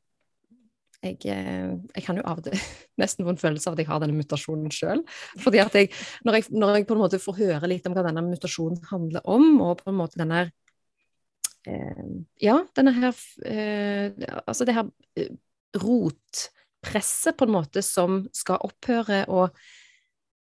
Jeg, 1.05 1.19
eh, 1.31 1.73
jeg, 1.95 2.05
kan 2.07 2.19
jo 2.19 2.25
av 2.26 2.43
det 2.45 2.57
nesten 3.00 3.26
få 3.26 3.35
en 3.35 3.41
følelse 3.41 3.69
av 3.69 3.76
at 3.76 3.83
jeg 3.83 3.91
har 3.91 4.03
denne 4.03 4.17
mutasjonen 4.17 4.73
sjøl. 4.75 5.03
Fordi 5.43 5.62
at 5.62 5.76
jeg 5.76 5.91
når, 6.26 6.38
jeg, 6.38 6.49
når 6.57 6.79
jeg 6.79 6.88
på 6.88 6.97
en 6.97 7.03
måte 7.05 7.23
får 7.23 7.41
høre 7.41 7.71
litt 7.71 7.88
om 7.88 7.97
hva 7.97 8.07
denne 8.07 8.25
mutasjonen 8.26 8.81
handler 8.91 9.26
om, 9.31 9.49
og 9.65 9.83
på 9.83 9.93
en 9.93 9.99
måte 10.00 10.21
denne 10.23 10.47
eh, 11.69 12.05
Ja, 12.43 12.61
denne 12.79 12.95
her 12.97 13.12
eh, 13.45 14.12
Altså 14.45 14.69
det 14.69 14.76
her 14.79 14.91
eh, 15.19 15.33
rotpresset 15.76 17.37
på 17.37 17.47
en 17.47 17.57
måte 17.57 17.85
som 17.85 18.25
skal 18.37 18.62
opphøre. 18.65 19.25
Og 19.29 19.50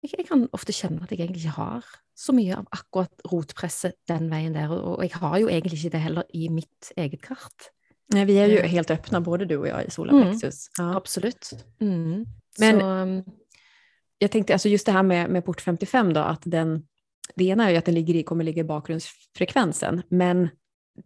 jeg, 0.04 0.18
jeg 0.18 0.30
kan 0.30 0.48
ofte 0.56 0.76
kjenne 0.76 1.04
at 1.06 1.14
jeg 1.14 1.24
egentlig 1.24 1.46
ikke 1.46 1.60
har 1.62 1.92
så 2.22 2.36
mye 2.36 2.58
av 2.58 2.68
akkurat 2.76 3.24
rotpresset 3.32 3.98
den 4.10 4.28
veien 4.32 4.56
der. 4.58 4.74
Og, 4.74 4.98
og 5.00 5.06
jeg 5.06 5.16
har 5.22 5.38
jo 5.42 5.52
egentlig 5.52 5.80
ikke 5.80 5.96
det 5.96 6.04
heller 6.04 6.36
i 6.38 6.50
mitt 6.54 6.92
eget 7.00 7.24
kart. 7.26 7.72
Nej, 8.14 8.26
vi 8.26 8.40
är 8.40 8.48
ju 8.48 8.58
Eh. 8.58 8.68
helt 8.68 8.92
öppna, 8.92 9.22
både 9.22 9.46
du 9.46 9.58
och 9.58 9.68
jag, 9.68 9.86
i 9.86 9.92
solarplexus. 9.92 10.68
Ja. 10.78 10.96
Absolutt. 10.98 11.66
Mm. 11.82 12.26
Men- 12.60 12.80
så, 12.80 12.86
um, 12.86 13.24
Jag 14.18 14.32
tänkte 14.32 14.54
alltså 14.54 14.70
just 14.70 14.86
det 14.86 14.92
här 14.92 15.04
med, 15.04 15.30
med 15.30 15.46
port 15.46 15.62
55 15.62 16.14
då, 16.14 16.20
att 16.20 16.42
den, 16.46 16.88
det 17.36 17.44
ena 17.44 17.66
är 17.66 17.72
ju 17.72 17.78
att 17.78 17.86
den 17.86 17.96
ligger 17.96 18.16
i, 18.16 18.24
kommer 18.24 18.44
ligga 18.44 18.62
i 18.62 18.64
bakgrundsfrekvensen, 18.64 20.02
men 20.10 20.50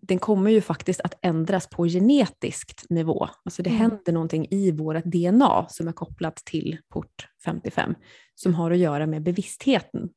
den 0.01 0.19
kommer 0.19 0.51
ju 0.51 0.61
faktiskt 0.61 1.01
att 1.01 1.13
ändras 1.21 1.67
på 1.69 1.85
genetisk 1.85 2.85
nivå. 2.89 3.29
Alltså 3.45 3.63
det 3.63 3.69
Mm. 3.69 3.81
händer 3.81 4.13
någonting 4.13 4.47
i 4.51 4.71
vårt 4.71 5.03
DNA 5.05 5.65
som 5.69 5.87
är 5.87 5.91
kopplat 5.91 6.35
till 6.35 6.77
port 6.89 7.27
55, 7.45 7.95
som 8.35 8.53
har 8.53 8.71
att 8.71 8.77
göra 8.77 9.05
med 9.07 9.23
bevisstheten. 9.23 10.09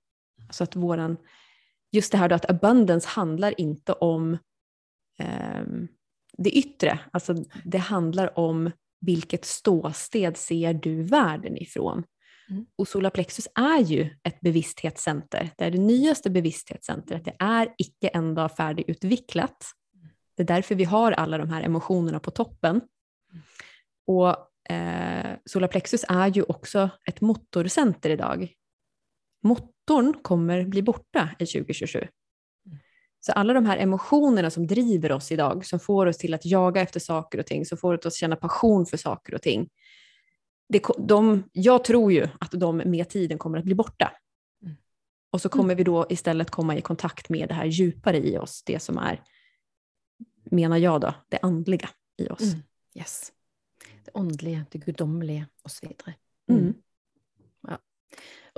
Så 0.50 0.64
att 0.64 0.76
våran, 0.76 1.16
just 1.92 2.12
det 2.12 2.18
här 2.18 2.28
då 2.28 2.34
att 2.34 2.50
abundance 2.50 3.08
handlar 3.08 3.60
inte 3.60 3.92
om 3.92 4.38
ehm, 5.18 5.88
det 6.38 6.50
yttre, 6.50 6.98
alltså 7.12 7.34
det 7.64 7.78
handlar 7.78 8.38
om 8.38 8.70
vilket 9.00 9.44
ståsted 9.44 10.36
ser 10.36 10.74
du 10.74 11.02
världen 11.02 11.56
ifrån. 11.56 12.04
Mm. 12.50 12.66
Och 12.76 12.88
solarplexus 12.88 13.48
är 13.54 13.80
ju 13.80 14.10
ett 14.22 14.40
bevissthetscenter. 14.40 15.50
Det 15.56 15.64
är 15.64 15.70
det 15.70 15.78
nyaste 15.78 16.30
bevissthetscentret. 16.30 17.24
Det 17.24 17.36
är 17.38 17.74
icke 17.78 18.08
en 18.08 18.34
dag 18.34 18.56
färdigutvecklat. 18.56 19.56
Det 20.36 20.42
är 20.42 20.46
därför 20.46 20.74
vi 20.74 20.84
har 20.84 21.12
alla 21.12 21.38
de 21.38 21.50
här 21.50 21.62
emotionerna 21.62 22.20
på 22.20 22.30
toppen. 22.30 22.80
Och 24.06 24.36
eh, 24.72 25.36
solarplexus 25.44 26.04
är 26.08 26.28
ju 26.28 26.42
också 26.42 26.90
ett 27.04 27.20
motorcenter 27.20 28.10
idag. 28.10 28.52
Motorn 29.42 30.14
kommer 30.22 30.64
bli 30.64 30.82
borta 30.82 31.30
i 31.38 31.46
2027. 31.46 32.06
Så 33.20 33.32
alla 33.32 33.52
de 33.52 33.66
här 33.66 33.76
emotionerna 33.76 34.50
som 34.50 34.66
driver 34.66 35.12
oss 35.12 35.32
idag, 35.32 35.66
som 35.66 35.80
får 35.80 36.06
oss 36.06 36.18
till 36.18 36.34
att 36.34 36.46
jaga 36.46 36.80
efter 36.80 37.00
saker 37.00 37.38
och 37.38 37.46
ting, 37.46 37.66
som 37.66 37.78
får 37.78 37.98
oss 37.98 38.06
att 38.06 38.14
känna 38.14 38.36
passion 38.36 38.86
för 38.86 38.96
saker 38.96 39.34
och 39.34 39.42
ting, 39.42 39.68
det, 40.68 40.82
de, 40.98 41.44
jag 41.52 41.84
tror 41.84 42.12
ju 42.12 42.28
att 42.40 42.50
de 42.50 42.76
med 42.76 43.08
tiden 43.08 43.38
kommer 43.38 43.58
att 43.58 43.64
bli 43.64 43.74
borta. 43.74 44.12
Mm. 44.62 44.76
Och 45.30 45.40
så 45.40 45.48
kommer 45.48 45.74
vi 45.74 45.84
då 45.84 46.06
istället 46.08 46.50
komma 46.50 46.76
i 46.76 46.80
kontakt 46.80 47.28
med 47.28 47.48
det 47.48 47.54
här 47.54 47.64
djupare 47.64 48.18
i 48.18 48.38
oss, 48.38 48.62
det 48.66 48.82
som 48.82 48.98
är, 48.98 49.22
menar 50.50 50.76
jag 50.76 51.00
då, 51.00 51.14
det 51.28 51.38
andliga 51.42 51.88
i 52.16 52.28
oss. 52.28 52.42
Mm. 52.42 52.62
Yes. 52.94 53.32
Det 54.04 54.10
åndelige, 54.10 54.64
det 54.70 54.78
guddommelige 54.78 55.46
osv. 55.62 55.86
Mm. 56.50 56.74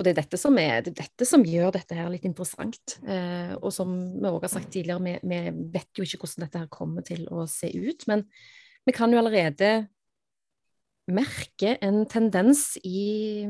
Og 0.01 0.05
det 0.07 0.15
er 0.15 0.23
dette 0.23 0.39
som, 0.41 0.55
er, 0.57 0.79
det 0.81 0.95
er 0.95 1.03
dette 1.03 1.27
som 1.29 1.43
gjør 1.45 1.75
dette 1.77 1.97
her 1.99 2.07
litt 2.09 2.25
interessant. 2.25 2.95
Eh, 3.05 3.53
og 3.59 3.69
som 3.75 3.91
vi 4.15 4.25
også 4.31 4.47
har 4.47 4.53
sagt 4.55 4.71
tidligere, 4.73 5.03
vi, 5.05 5.13
vi 5.29 5.41
vet 5.75 6.01
jo 6.01 6.07
ikke 6.07 6.23
hvordan 6.23 6.47
dette 6.47 6.63
her 6.63 6.71
kommer 6.73 7.05
til 7.05 7.27
å 7.29 7.45
se 7.51 7.69
ut, 7.69 8.07
men 8.09 8.25
vi 8.89 8.95
kan 8.97 9.13
jo 9.13 9.21
allerede 9.21 9.69
merke 11.13 11.75
en 11.85 12.07
tendens 12.09 12.79
i, 12.81 13.45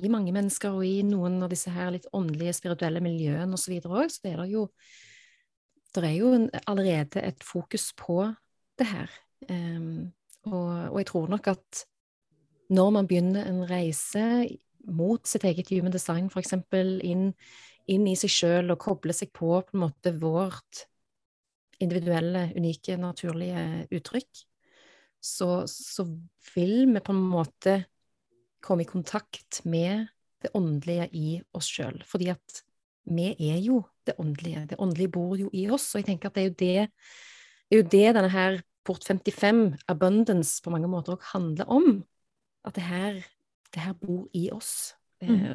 i 0.00 0.08
mange 0.08 0.32
mennesker 0.32 0.80
og 0.80 0.86
i 0.88 1.02
noen 1.04 1.36
av 1.44 1.52
disse 1.52 1.68
her 1.74 1.92
litt 1.92 2.08
åndelige, 2.16 2.56
spirituelle 2.56 3.04
miljøene 3.04 3.58
osv. 3.58 3.76
òg, 3.84 4.08
så 4.08 4.24
det 4.24 4.32
er 4.32 4.48
jo 4.54 4.66
det 5.92 6.08
er 6.08 6.16
jo 6.16 6.32
en, 6.32 6.48
allerede 6.64 7.20
et 7.20 7.44
fokus 7.44 7.90
på 7.92 8.22
det 8.80 8.88
her. 8.88 9.12
Em, 9.52 10.08
og, 10.48 10.70
og 10.88 11.02
jeg 11.02 11.12
tror 11.12 11.28
nok 11.28 11.52
at 11.52 11.82
når 12.72 12.94
man 12.96 13.08
begynner 13.10 13.44
en 13.44 13.66
reise 13.68 14.22
mot 14.88 15.26
sitt 15.28 15.44
eget 15.48 15.70
human 15.70 15.94
design, 15.94 16.30
f.eks. 16.30 16.54
Inn, 17.06 17.28
inn 17.90 18.08
i 18.08 18.16
seg 18.18 18.32
sjøl 18.32 18.72
og 18.74 18.80
koble 18.82 19.14
seg 19.16 19.32
på 19.34 19.54
på 19.60 19.76
en 19.76 19.84
måte 19.84 20.14
vårt 20.18 20.86
individuelle, 21.82 22.48
unike, 22.56 22.96
naturlige 23.00 23.62
uttrykk, 23.94 24.42
så, 25.22 25.62
så 25.70 26.06
vil 26.54 26.86
vi 26.90 27.02
på 27.02 27.14
en 27.14 27.22
måte 27.30 27.76
komme 28.62 28.84
i 28.84 28.90
kontakt 28.90 29.62
med 29.66 30.06
det 30.42 30.50
åndelige 30.58 31.08
i 31.14 31.26
oss 31.54 31.70
sjøl. 31.70 32.00
Fordi 32.06 32.30
at 32.34 32.62
vi 33.10 33.32
er 33.50 33.58
jo 33.62 33.82
det 34.06 34.14
åndelige. 34.18 34.66
Det 34.70 34.78
åndelige 34.82 35.12
bor 35.14 35.34
jo 35.38 35.50
i 35.54 35.66
oss. 35.70 35.88
Og 35.94 36.02
jeg 36.02 36.10
tenker 36.10 36.30
at 36.30 36.38
det 36.38 36.42
er 36.42 36.48
jo 36.48 36.54
det, 36.58 36.76
det, 37.70 37.76
er 37.76 37.82
jo 37.82 37.88
det 37.94 38.14
denne 38.18 38.32
her 38.32 38.60
port 38.86 39.04
55, 39.06 39.78
abundance, 39.90 40.62
på 40.62 40.70
mange 40.74 40.90
måter 40.90 41.16
også 41.16 41.36
handler 41.36 41.70
om. 41.70 42.02
At 42.66 42.74
det 42.78 42.86
her, 42.86 43.22
det 43.74 43.80
her 43.84 43.94
bor 43.98 44.26
i 44.36 44.48
oss. 44.54 44.94
Eh, 45.22 45.54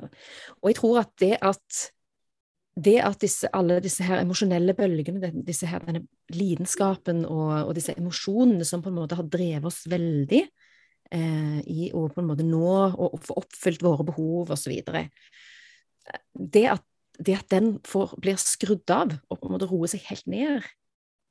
og 0.62 0.70
jeg 0.72 0.76
tror 0.80 1.00
at 1.04 1.14
det 1.20 1.38
at 1.42 1.84
det 2.78 3.00
at 3.02 3.18
disse, 3.24 3.50
alle 3.58 3.80
disse 3.82 4.06
her 4.06 4.20
emosjonelle 4.22 4.76
bølgene, 4.78 5.32
disse 5.48 5.66
her, 5.66 5.82
denne 5.82 6.04
lidenskapen 6.30 7.24
og, 7.26 7.66
og 7.68 7.72
disse 7.74 7.96
emosjonene 7.98 8.66
som 8.70 8.84
på 8.86 8.92
en 8.92 9.00
måte 9.00 9.18
har 9.18 9.26
drevet 9.34 9.66
oss 9.66 9.80
veldig 9.90 10.44
eh, 11.12 11.58
i 11.66 11.88
å 11.90 12.04
på 12.14 12.22
en 12.22 12.28
måte 12.30 12.46
nå 12.46 12.68
og, 12.94 13.18
få 13.26 13.40
oppfylt 13.42 13.82
våre 13.82 14.06
behov 14.12 14.54
osv. 14.54 14.76
Det, 16.38 16.66
at- 16.70 16.86
det 17.18 17.34
at 17.40 17.50
den 17.50 17.80
får, 17.82 18.14
blir 18.22 18.38
skrudd 18.38 18.86
av 18.94 19.16
og 19.26 19.40
på 19.42 19.50
en 19.50 19.56
måte 19.56 19.70
roer 19.72 19.90
seg 19.90 20.06
helt 20.12 20.28
ned, 20.30 20.68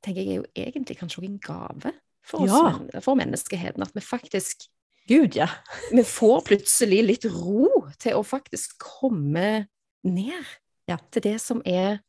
tenker 0.03 0.19
jeg 0.19 0.33
er 0.33 0.41
jo 0.41 0.49
egentlig 0.67 0.97
kanskje 0.99 1.21
også 1.21 1.29
en 1.31 1.39
gave 1.47 1.93
for 2.27 2.43
oss, 2.43 2.51
Ja. 2.51 2.99
for 2.99 3.15
menneskeheten. 3.15 3.81
At 3.87 3.95
vi 3.95 4.03
faktisk 4.03 4.67
Gud 5.07 5.35
ja. 5.39 5.47
vi 5.91 6.03
får 6.03 6.41
plutselig 6.49 6.99
litt 7.05 7.25
ro 7.31 7.69
til 8.01 8.17
å 8.19 8.25
faktisk 8.27 8.77
komme 8.99 9.67
ned 10.07 10.43
Ja. 10.87 10.97
til 11.11 11.23
det 11.25 11.37
som 11.43 11.61
er 11.65 11.99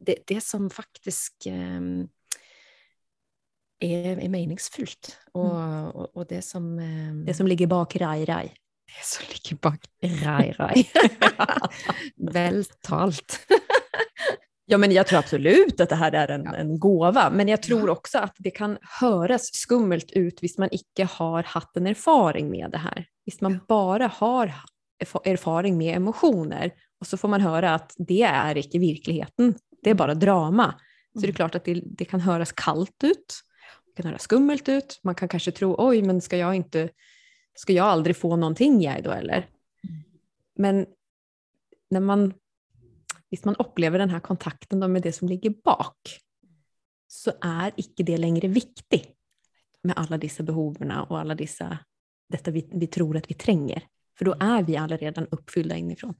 det, 0.00 0.22
det 0.28 0.40
som 0.44 0.70
faktisk 0.72 1.46
eh, 1.50 2.04
er, 3.84 4.14
er 4.16 4.28
meningsfullt, 4.32 5.10
og, 5.34 5.50
og, 5.52 6.06
og 6.14 6.28
det 6.30 6.42
som 6.44 6.70
eh, 6.80 7.12
Det 7.26 7.34
som 7.36 7.48
ligger 7.48 7.68
bak 7.72 7.96
Rai 8.00 8.24
Rai. 8.28 8.46
det 8.88 9.04
som 9.04 9.26
ligger 9.28 9.56
bak 9.64 9.84
Rai 10.24 10.52
Rai. 10.58 10.84
Vel 12.36 12.64
talt. 12.84 13.40
Ja, 14.66 14.78
men 14.78 14.92
jag 14.92 15.06
tror 15.06 15.18
absolut 15.18 15.80
att 15.80 15.88
det 15.88 15.94
här 15.96 16.12
är 16.12 16.28
en, 16.28 16.44
Ja. 16.44 16.54
en 16.54 16.78
gåva, 16.78 17.30
men 17.30 17.48
jag 17.48 17.62
tror 17.62 17.90
också 17.90 18.18
att 18.18 18.34
det 18.38 18.50
kan 18.50 18.78
höras 19.00 19.42
skummelt 19.52 20.12
ut 20.12 20.42
hvis 20.42 20.58
man 20.58 20.68
inte 20.70 21.04
har 21.04 21.42
haft 21.42 21.76
en 21.76 21.86
erfaring 21.86 22.50
med 22.50 22.70
det 22.70 22.78
här. 22.78 23.06
Hvis 23.24 23.40
man 23.40 23.60
bara 23.68 24.06
har 24.06 24.46
erfa- 25.04 25.28
erfaring 25.28 25.78
med 25.78 25.96
emotioner 25.96 26.70
och 27.00 27.06
så 27.06 27.16
får 27.16 27.28
man 27.28 27.40
höra 27.40 27.74
att 27.74 27.94
det 27.98 28.22
är 28.22 28.56
inte 28.56 28.78
verkligheten, 28.78 29.54
det 29.82 29.90
är 29.90 29.94
bara 29.94 30.14
drama. 30.14 30.74
Så 31.12 31.18
det 31.20 31.24
är 31.24 31.28
Mm. 31.28 31.34
klart 31.36 31.54
att 31.54 31.64
det, 31.64 31.82
det 31.84 32.04
kan 32.04 32.20
höras 32.20 32.52
kallt 32.52 33.04
ut, 33.04 33.34
det 33.86 34.02
kan 34.02 34.06
höras 34.10 34.22
skummelt 34.22 34.68
ut, 34.68 35.00
man 35.02 35.14
kan 35.14 35.28
kanske 35.28 35.50
tro 35.50 35.74
oj, 35.78 36.02
men 36.02 36.20
ska 36.20 36.36
jag 36.36 36.54
inte, 36.54 36.88
ska 37.54 37.72
jag 37.72 37.86
aldrig 37.86 38.16
få 38.16 38.36
någonting 38.36 38.82
jag 38.82 39.02
då 39.02 39.10
eller? 39.10 39.46
Men 40.56 40.86
när 41.90 42.00
man, 42.00 42.34
hvis 43.34 43.44
man 43.44 43.56
upplever 43.56 43.98
den 43.98 44.10
här 44.10 44.20
kontakten 44.20 44.92
med 44.92 45.02
det 45.02 45.12
som 45.12 45.28
ligger 45.28 45.50
bak, 45.50 46.20
så 47.06 47.32
är 47.40 47.72
icke 47.76 48.02
det 48.02 48.16
längre 48.16 48.48
viktigt 48.48 49.16
med 49.82 49.96
alla 49.98 50.18
dessa 50.18 50.42
behoven 50.42 50.90
och 50.90 51.18
alla 51.18 51.34
dessa, 51.34 51.78
detta 52.28 52.50
vi, 52.50 52.68
vi 52.72 52.86
tror 52.86 53.16
att 53.16 53.30
vi 53.30 53.34
tränger. 53.34 53.82
För 54.18 54.24
då 54.24 54.34
är 54.40 54.62
vi 54.62 54.76
alla 54.76 54.96
redan 54.96 55.26
uppfyllda 55.30 55.76
inifrån. 55.76 56.14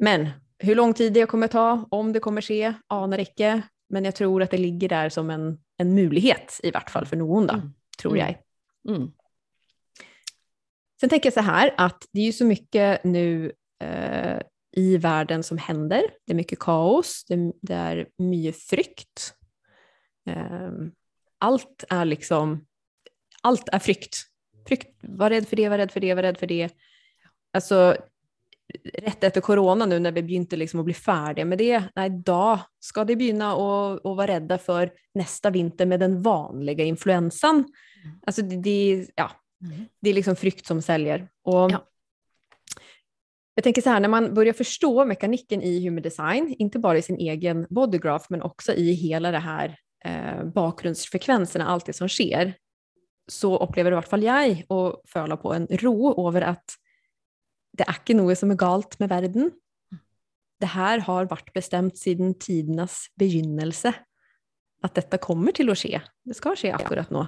Men 0.00 0.28
hur 0.58 0.74
lång 0.74 0.94
tid 0.94 1.12
det 1.12 1.26
kommer 1.26 1.48
ta, 1.48 1.86
om 1.90 2.12
det 2.12 2.20
kommer 2.20 2.40
ske, 2.40 2.74
anar 2.86 3.18
icke. 3.18 3.62
Men 3.88 4.04
jag 4.04 4.14
tror 4.14 4.42
att 4.42 4.50
det 4.50 4.58
ligger 4.58 4.88
där 4.88 5.08
som 5.08 5.30
en, 5.30 5.58
en 5.76 5.94
möjlighet 5.94 6.60
i 6.62 6.70
vart 6.70 6.90
fall 6.90 7.06
för 7.06 7.16
någon 7.16 7.46
då, 7.46 7.54
Mm. 7.54 7.72
tror 7.98 8.18
Mm. 8.18 8.26
jag. 8.26 8.94
Mm. 8.94 9.12
Sen 11.00 11.08
tänker 11.08 11.26
jag 11.26 11.34
så 11.34 11.40
här 11.40 11.74
att 11.76 12.08
det 12.12 12.20
är 12.20 12.24
ju 12.24 12.32
så 12.32 12.44
mycket 12.44 13.04
nu 13.04 13.52
eh, 13.84 14.40
i 14.76 14.96
världen 14.96 15.42
som 15.42 15.58
händer. 15.58 16.02
Det 16.26 16.32
är 16.32 16.36
mycket 16.36 16.58
kaos, 16.58 17.24
det, 17.28 17.52
det 17.62 17.74
är 17.74 18.08
mycket 18.18 18.56
frykt. 18.62 19.34
Eh, 20.28 20.70
allt 21.38 21.84
är 21.90 22.04
liksom, 22.04 22.66
allt 23.42 23.68
är 23.68 23.78
frykt. 23.78 24.16
frykt. 24.68 24.98
Var 25.02 25.30
rädd 25.30 25.48
för 25.48 25.56
det, 25.56 25.68
var 25.68 25.78
rädd 25.78 25.90
för 25.92 26.00
det, 26.00 26.14
var 26.14 26.22
rädd 26.22 26.38
för 26.38 26.46
det. 26.46 26.70
Alltså, 27.52 27.96
rätt 28.94 29.24
efter 29.24 29.40
corona 29.40 29.86
nu 29.86 29.98
när 29.98 30.12
vi 30.12 30.22
begynte 30.22 30.56
liksom 30.56 30.80
att 30.80 30.84
bli 30.84 30.94
färdiga 30.94 31.44
med 31.44 31.58
det, 31.58 31.82
nej, 31.94 32.10
då 32.10 32.60
ska 32.80 33.04
det 33.04 33.16
begynna 33.16 33.52
att, 33.52 34.06
att 34.06 34.16
vara 34.16 34.26
rädda 34.26 34.58
för 34.58 34.92
nästa 35.14 35.50
vinter 35.50 35.86
med 35.86 36.00
den 36.00 36.22
vanliga 36.22 36.84
influensan. 36.84 37.64
Alltså 38.26 38.42
det, 38.42 38.56
det, 38.56 39.06
ja, 39.14 39.30
Mm. 39.60 39.84
det 40.00 40.10
är 40.10 40.14
liksom 40.14 40.36
frykt 40.36 40.66
som 40.66 40.82
säljer. 40.82 41.28
Och 41.42 41.70
Ja. 41.72 41.88
Jag 43.58 43.64
tänker 43.64 43.82
så 43.82 43.90
här, 43.90 44.00
när 44.00 44.08
man 44.08 44.34
börjar 44.34 44.52
förstå 44.52 45.04
mekaniken 45.04 45.62
i 45.62 45.84
human 45.84 46.02
design, 46.02 46.54
inte 46.58 46.78
bara 46.78 46.98
i 46.98 47.02
sin 47.02 47.16
egen 47.16 47.66
bodygraph, 47.70 48.26
men 48.28 48.42
också 48.42 48.74
i 48.74 48.92
hela 48.92 49.30
det 49.30 49.38
här 49.38 49.78
eh, 50.04 50.44
bakgrundsfrekvenserna, 50.44 51.66
allt 51.66 51.86
det 51.86 51.92
som 51.92 52.08
sker, 52.08 52.54
så 53.28 53.56
upplever 53.56 53.90
i 53.90 53.94
hvert 53.96 54.10
fall 54.10 54.26
jeg 54.26 54.66
å 54.68 54.80
føle 55.08 55.38
på 55.40 55.54
en 55.54 55.64
ro 55.80 56.12
over 56.12 56.44
at 56.52 56.76
det 57.76 57.86
er 57.88 57.96
ikke 57.96 58.18
noe 58.18 58.36
som 58.36 58.52
er 58.52 58.60
galt 58.60 58.98
med 59.00 59.10
verden. 59.10 59.50
Det 60.60 60.70
her 60.72 61.00
har 61.08 61.32
vært 61.32 61.48
bestemt 61.56 61.96
siden 61.96 62.36
tidenes 62.40 63.06
begynnelse. 63.16 63.92
At 64.84 65.00
dette 65.00 65.16
kommer 65.20 65.56
til 65.56 65.72
å 65.72 65.76
skje. 65.76 66.02
Det 66.24 66.36
skal 66.36 66.60
skje 66.60 66.76
akkurat 66.76 67.08
nå. 67.12 67.24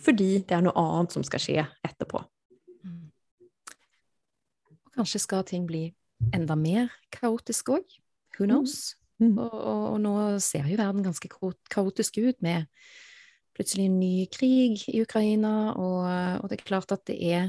Fordi 0.00 0.32
det 0.48 0.56
er 0.56 0.64
noe 0.64 0.80
annet 0.80 1.12
som 1.12 1.24
skal 1.28 1.44
skje 1.44 1.64
etterpå. 1.84 2.24
Kanskje 4.98 5.22
skal 5.22 5.44
ting 5.46 5.66
bli 5.68 5.88
enda 6.34 6.56
mer 6.58 6.90
kaotisk 7.14 7.70
òg. 7.76 7.98
Who 8.34 8.48
knows? 8.48 8.96
Mm. 9.22 9.36
Og, 9.38 9.54
og, 9.54 9.84
og 9.92 10.00
nå 10.02 10.14
ser 10.42 10.66
jo 10.66 10.78
verden 10.78 11.06
ganske 11.06 11.30
kao- 11.30 11.54
kaotisk 11.70 12.18
ut 12.18 12.42
med 12.42 12.66
plutselig 13.54 13.88
en 13.88 13.98
ny 13.98 14.26
krig 14.30 14.84
i 14.90 15.00
Ukraina, 15.02 15.72
og, 15.74 16.02
og 16.42 16.50
det 16.50 16.60
er 16.60 16.66
klart 16.66 16.94
at 16.94 17.02
det 17.10 17.16
er 17.26 17.48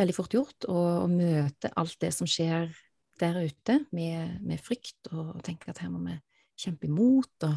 veldig 0.00 0.16
fort 0.16 0.34
gjort 0.36 0.66
å, 0.68 0.80
å 1.04 1.08
møte 1.08 1.70
alt 1.80 1.96
det 2.02 2.10
som 2.12 2.28
skjer 2.28 2.72
der 3.20 3.38
ute, 3.44 3.78
med, 3.94 4.40
med 4.44 4.60
frykt, 4.60 4.98
og 5.12 5.38
tenke 5.46 5.70
at 5.70 5.80
her 5.80 5.92
må 5.92 6.02
vi 6.04 6.18
kjempe 6.60 6.88
imot. 6.90 7.46
Og, 7.46 7.54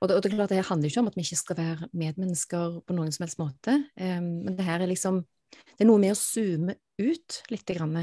og, 0.00 0.08
det, 0.08 0.16
og 0.16 0.22
det 0.24 0.30
er 0.30 0.36
klart, 0.36 0.50
det 0.50 0.58
her 0.62 0.70
handler 0.70 0.90
ikke 0.90 1.04
om 1.04 1.10
at 1.12 1.18
vi 1.18 1.26
ikke 1.26 1.42
skal 1.42 1.60
være 1.60 1.90
medmennesker 1.92 2.80
på 2.86 2.96
noen 2.96 3.14
som 3.14 3.26
helst 3.26 3.42
måte, 3.42 3.76
em, 3.94 4.30
men 4.46 4.58
det 4.58 4.66
her 4.66 4.82
er 4.82 4.90
liksom 4.90 5.22
det 5.52 5.84
er 5.84 5.88
noe 5.88 6.00
med 6.02 6.14
å 6.14 6.18
zoome 6.18 6.76
ut 7.02 7.42
lite 7.52 7.76
grann. 7.76 8.00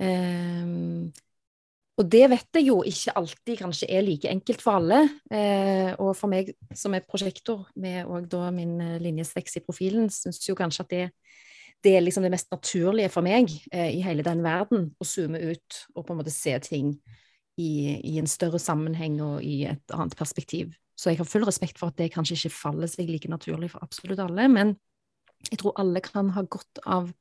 Em, 0.00 1.12
og 1.96 2.08
det 2.12 2.26
vet 2.28 2.58
jeg 2.58 2.66
jo 2.68 2.80
ikke 2.84 3.14
alltid 3.16 3.58
kanskje 3.62 3.88
er 3.88 4.04
like 4.04 4.28
enkelt 4.28 4.62
for 4.64 4.78
alle. 4.80 5.00
Eh, 5.32 5.94
og 5.96 6.12
for 6.18 6.28
meg 6.32 6.52
som 6.76 6.94
er 6.96 7.06
prosjektor 7.08 7.64
med 7.80 8.04
òg 8.04 8.26
da 8.32 8.50
min 8.52 8.74
eh, 8.84 8.96
linje 9.00 9.24
6 9.30 9.60
i 9.60 9.62
profilen, 9.64 10.10
syns 10.12 10.42
jo 10.44 10.56
kanskje 10.58 10.84
at 10.84 10.92
det, 10.92 11.04
det 11.84 11.94
er 11.96 12.04
liksom 12.04 12.26
det 12.26 12.34
mest 12.34 12.52
naturlige 12.52 13.12
for 13.14 13.24
meg 13.24 13.48
eh, 13.72 13.94
i 13.96 14.02
hele 14.04 14.24
den 14.26 14.44
verden, 14.44 14.90
å 15.00 15.08
zoome 15.08 15.40
ut 15.40 15.80
og 15.94 16.04
på 16.04 16.12
en 16.12 16.20
måte 16.20 16.34
se 16.34 16.52
ting 16.66 16.98
i, 17.56 17.70
i 18.04 18.18
en 18.20 18.28
større 18.28 18.60
sammenheng 18.60 19.16
og 19.24 19.40
i 19.44 19.62
et 19.70 19.96
annet 19.96 20.16
perspektiv. 20.18 20.76
Så 20.96 21.12
jeg 21.12 21.20
har 21.20 21.28
full 21.28 21.44
respekt 21.48 21.80
for 21.80 21.92
at 21.92 21.96
det 22.00 22.12
kanskje 22.12 22.36
ikke 22.36 22.56
faller 22.56 22.92
seg 22.92 23.08
like 23.08 23.28
naturlig 23.32 23.72
for 23.72 23.84
absolutt 23.84 24.20
alle, 24.20 24.48
men 24.52 24.76
jeg 25.50 25.58
tror 25.58 25.72
alle 25.80 26.00
kan 26.00 26.30
ha 26.30 26.42
godt 26.42 26.78
av 26.86 27.12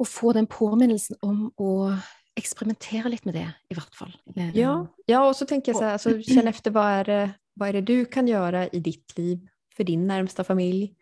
å 0.00 0.04
få 0.04 0.32
den 0.32 0.46
påminnelsen 0.46 1.16
om 1.22 1.50
å 1.60 1.96
eksperimentere 2.36 3.10
litt 3.12 3.24
med 3.24 3.34
det, 3.34 3.48
i 3.70 3.74
hvert 3.76 3.94
fall. 3.94 4.12
Eh, 4.36 4.56
Ja, 4.56 4.86
ja 5.06 5.28
och 5.28 5.36
så 5.36 5.46
tänker 5.46 5.72
jag 5.72 5.76
så 5.78 5.84
här, 5.84 5.92
alltså, 5.92 6.22
känn 6.22 6.48
efter 6.48 6.70
vad 6.70 6.86
är, 6.86 7.04
det, 7.04 7.30
vad 7.54 7.68
är 7.68 7.72
det 7.72 7.80
du 7.80 8.04
kan 8.04 8.28
göra 8.28 8.68
i 8.68 8.80
ditt 8.80 9.18
liv 9.18 9.48
för 9.76 9.84
din 9.84 10.06
närmsta 10.06 10.44
familj? 10.44 10.94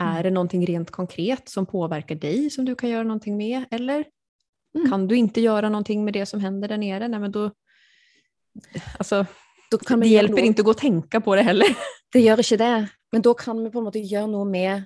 Mm. 0.00 0.16
Är 0.16 0.22
det 0.22 0.30
någonting 0.30 0.66
rent 0.66 0.90
konkret 0.90 1.48
som 1.48 1.66
påverkar 1.66 2.14
dig 2.14 2.50
som 2.50 2.64
du 2.64 2.74
kan 2.74 2.90
göra 2.90 3.02
någonting 3.02 3.36
med? 3.36 3.64
Eller 3.70 4.04
Mm. 4.74 4.90
kan 4.90 5.08
du 5.08 5.16
inte 5.16 5.40
göra 5.40 5.68
någonting 5.68 6.04
med 6.04 6.14
det 6.14 6.26
som 6.26 6.40
händer 6.40 6.68
där 6.68 6.78
nere? 6.78 7.08
Nej, 7.08 7.20
men 7.20 7.32
då, 7.32 7.50
alltså, 8.98 9.26
Da 9.70 9.78
kan 9.78 10.00
det 10.00 10.08
hjälper 10.08 10.38
inte 10.38 10.60
att 10.62 10.64
gå 10.64 10.70
och 10.70 10.78
tänka 10.78 11.20
på 11.20 11.34
det 11.36 11.42
heller. 11.42 11.66
Det 12.12 12.20
gjør 12.20 12.40
ikke 12.40 12.56
det, 12.56 12.88
men 13.12 13.22
da 13.22 13.34
kan 13.34 13.64
vi 13.64 13.70
på 13.70 13.78
en 13.78 13.84
måte 13.84 13.98
gjøre 14.00 14.26
noe 14.28 14.44
med 14.44 14.82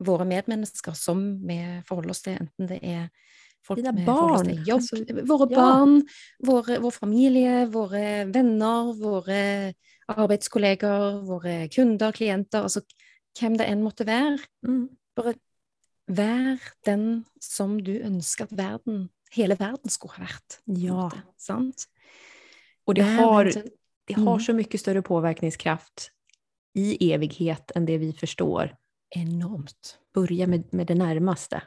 våre 0.00 0.24
medmennesker 0.28 0.96
som 0.96 1.22
vi 1.46 1.58
forholder 1.88 2.14
oss 2.14 2.22
til, 2.24 2.38
enten 2.40 2.70
det 2.70 2.80
er 2.82 3.08
folk 3.66 3.80
vi 3.82 4.04
forholder 4.06 4.34
oss 4.34 4.46
til 4.48 4.70
jobb, 4.70 4.80
altså, 4.80 5.26
våre 5.28 5.48
ja. 5.50 5.56
barn, 5.60 5.94
våre, 6.48 6.78
vår 6.80 6.96
familie, 6.96 7.66
våre 7.72 8.24
venner, 8.32 8.94
våre 8.96 9.42
arbeidskolleger, 10.10 11.20
våre 11.28 11.68
kunder, 11.74 12.12
klienter, 12.16 12.64
altså 12.66 12.82
hvem 13.38 13.56
det 13.60 13.68
enn 13.70 13.84
måtte 13.84 14.06
være. 14.08 14.38
Mm. 14.66 14.88
Bare 15.16 15.34
vær 16.10 16.58
den 16.86 17.24
som 17.40 17.76
du 17.84 17.92
ønsker 18.00 18.48
at 18.48 18.56
verden, 18.58 19.08
hele 19.36 19.54
verden 19.60 19.90
skulle 19.92 20.16
ha 20.16 20.24
vært. 20.24 20.58
en 20.68 20.76
Ja. 20.76 20.94
måte, 21.04 21.22
sant? 21.38 21.86
Och 22.86 22.94
det 22.94 23.02
har, 23.02 23.44
det 24.06 24.14
har 24.14 24.34
Mm. 24.36 24.40
så 24.40 24.52
mycket 24.52 24.80
större 24.80 25.02
påverkningskraft 25.02 26.10
i 26.74 27.12
evighet 27.12 27.70
än 27.74 27.86
det 27.86 27.98
vi 27.98 28.12
förstår. 28.12 28.76
Enormt. 29.16 29.98
Börja 30.14 30.46
med, 30.46 30.74
med 30.74 30.86
det 30.86 30.94
närmaste. 30.94 31.62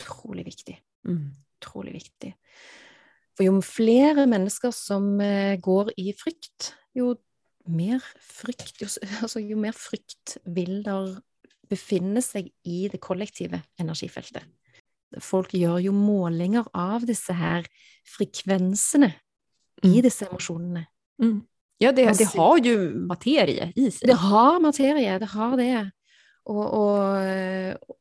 Utrolig 0.00 0.44
viktig. 0.44 0.80
Mm. 1.08 1.34
utrolig 1.60 1.92
viktig. 1.92 2.32
For 3.36 3.46
jo 3.46 3.60
flere 3.64 4.26
mennesker 4.26 4.72
som 4.74 5.20
eh, 5.20 5.56
går 5.60 5.92
i 5.96 6.12
frykt, 6.16 6.72
jo 6.94 7.14
mer 7.70 8.02
frykt, 8.18 8.80
jo, 8.82 8.88
altså, 9.22 9.40
jo 9.40 9.58
mer 9.60 9.76
frykt 9.76 10.36
vil 10.44 10.82
der 10.84 11.20
befinne 11.70 12.20
seg 12.24 12.50
i 12.68 12.88
det 12.92 13.00
kollektive 13.00 13.62
energifeltet. 13.80 14.44
Folk 15.22 15.52
gjør 15.56 15.78
jo 15.86 15.92
målinger 15.94 16.68
av 16.76 17.04
disse 17.08 17.34
her 17.36 17.66
frekvensene 18.08 19.12
i 19.84 20.00
disse 20.04 20.26
emosjonene. 20.28 20.86
Mm. 21.22 21.40
Ja, 21.82 21.92
det, 21.92 22.06
det 22.18 22.28
har 22.34 22.58
ju 22.58 22.76
materie 22.94 23.72
i 23.76 23.90
sig. 23.90 24.06
Det 24.06 24.18
har 24.22 24.60
materie, 24.62 25.18
det 25.18 25.30
har 25.32 25.56
det. 25.58 25.90
Og, 26.44 26.62
og, 26.62 27.96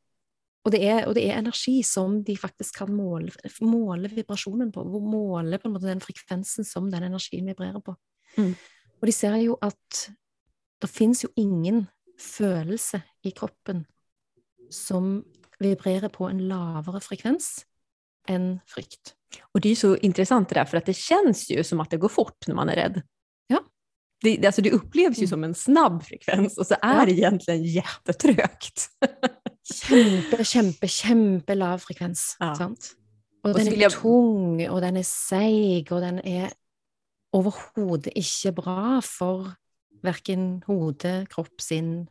og, 0.65 0.72
det, 0.74 0.82
er, 0.86 1.06
og 1.08 1.15
det 1.17 1.26
er 1.30 1.39
energi 1.39 1.80
som 1.86 2.20
de 2.26 2.36
faktisk 2.38 2.82
kan 2.82 2.94
måle, 2.94 3.34
måle 3.62 4.12
vibrasjonen 4.12 4.72
på. 4.74 4.86
Måle 4.86 5.58
på 5.58 5.70
en 5.70 5.76
måte 5.76 5.89
den 5.89 6.04
frekvensen 6.04 6.67
som 6.67 6.91
den 6.94 7.08
energien 7.10 7.50
vibrerer 7.50 7.82
på. 7.82 7.96
Mm. 8.38 8.54
Og 9.02 9.10
de 9.10 9.15
ser 9.15 9.39
jo 9.41 9.58
at 9.62 10.04
det 10.82 10.89
finnes 10.89 11.24
jo 11.26 11.32
ingen 11.38 11.88
følelse 12.22 13.02
i 13.26 13.34
kroppen 13.34 13.86
som 14.72 15.20
vibrerer 15.62 16.10
på 16.13 16.30
en 16.30 16.46
lavere 16.50 17.02
frekvens 17.02 17.63
enn 18.30 18.60
frykt. 18.65 19.15
Och 19.54 19.62
det 19.62 19.70
är 19.70 19.76
så 19.76 19.98
intressant 19.98 20.50
det 20.50 20.56
där, 20.56 20.65
för 20.65 20.78
att 20.78 20.86
det 20.86 20.94
känns 20.94 21.50
ju 21.50 21.63
som 21.63 21.80
att 21.80 21.89
det 21.89 21.98
går 21.98 22.10
fort 22.10 22.48
när 22.48 22.56
man 22.56 22.70
är 22.70 22.76
rädd. 22.76 23.02
Ja. 23.51 23.59
Det, 24.23 24.45
alltså 24.45 24.61
det 24.61 24.71
upplevs 24.71 25.17
ju 25.17 25.23
Mm. 25.25 25.29
som 25.29 25.43
en 25.43 25.55
snabb 25.55 26.03
frekvens 26.03 26.57
och 26.57 26.67
så 26.67 26.73
är 26.81 26.99
Ja. 26.99 27.05
det 27.05 27.11
egentligen 27.11 27.63
jättetrögt. 27.63 28.89
Kjempe, 29.73 30.43
kjempe, 30.45 30.87
kjempelav 30.87 31.77
frekvens. 31.81 32.35
Ja. 32.39 32.55
Sant? 32.55 32.91
Og 33.43 33.53
så 33.55 33.57
den 33.57 33.67
er 33.73 33.77
jeg- 33.77 33.91
tung, 33.91 34.61
og 34.69 34.81
den 34.81 34.97
er 34.97 35.03
seig, 35.03 35.91
og 35.91 36.01
den 36.01 36.19
er 36.25 36.51
overhodet 37.33 38.11
ikke 38.15 38.51
bra 38.55 38.99
for 39.01 39.55
verken 40.03 40.63
hode, 40.67 41.25
kropp, 41.29 41.59
sinn, 41.61 42.07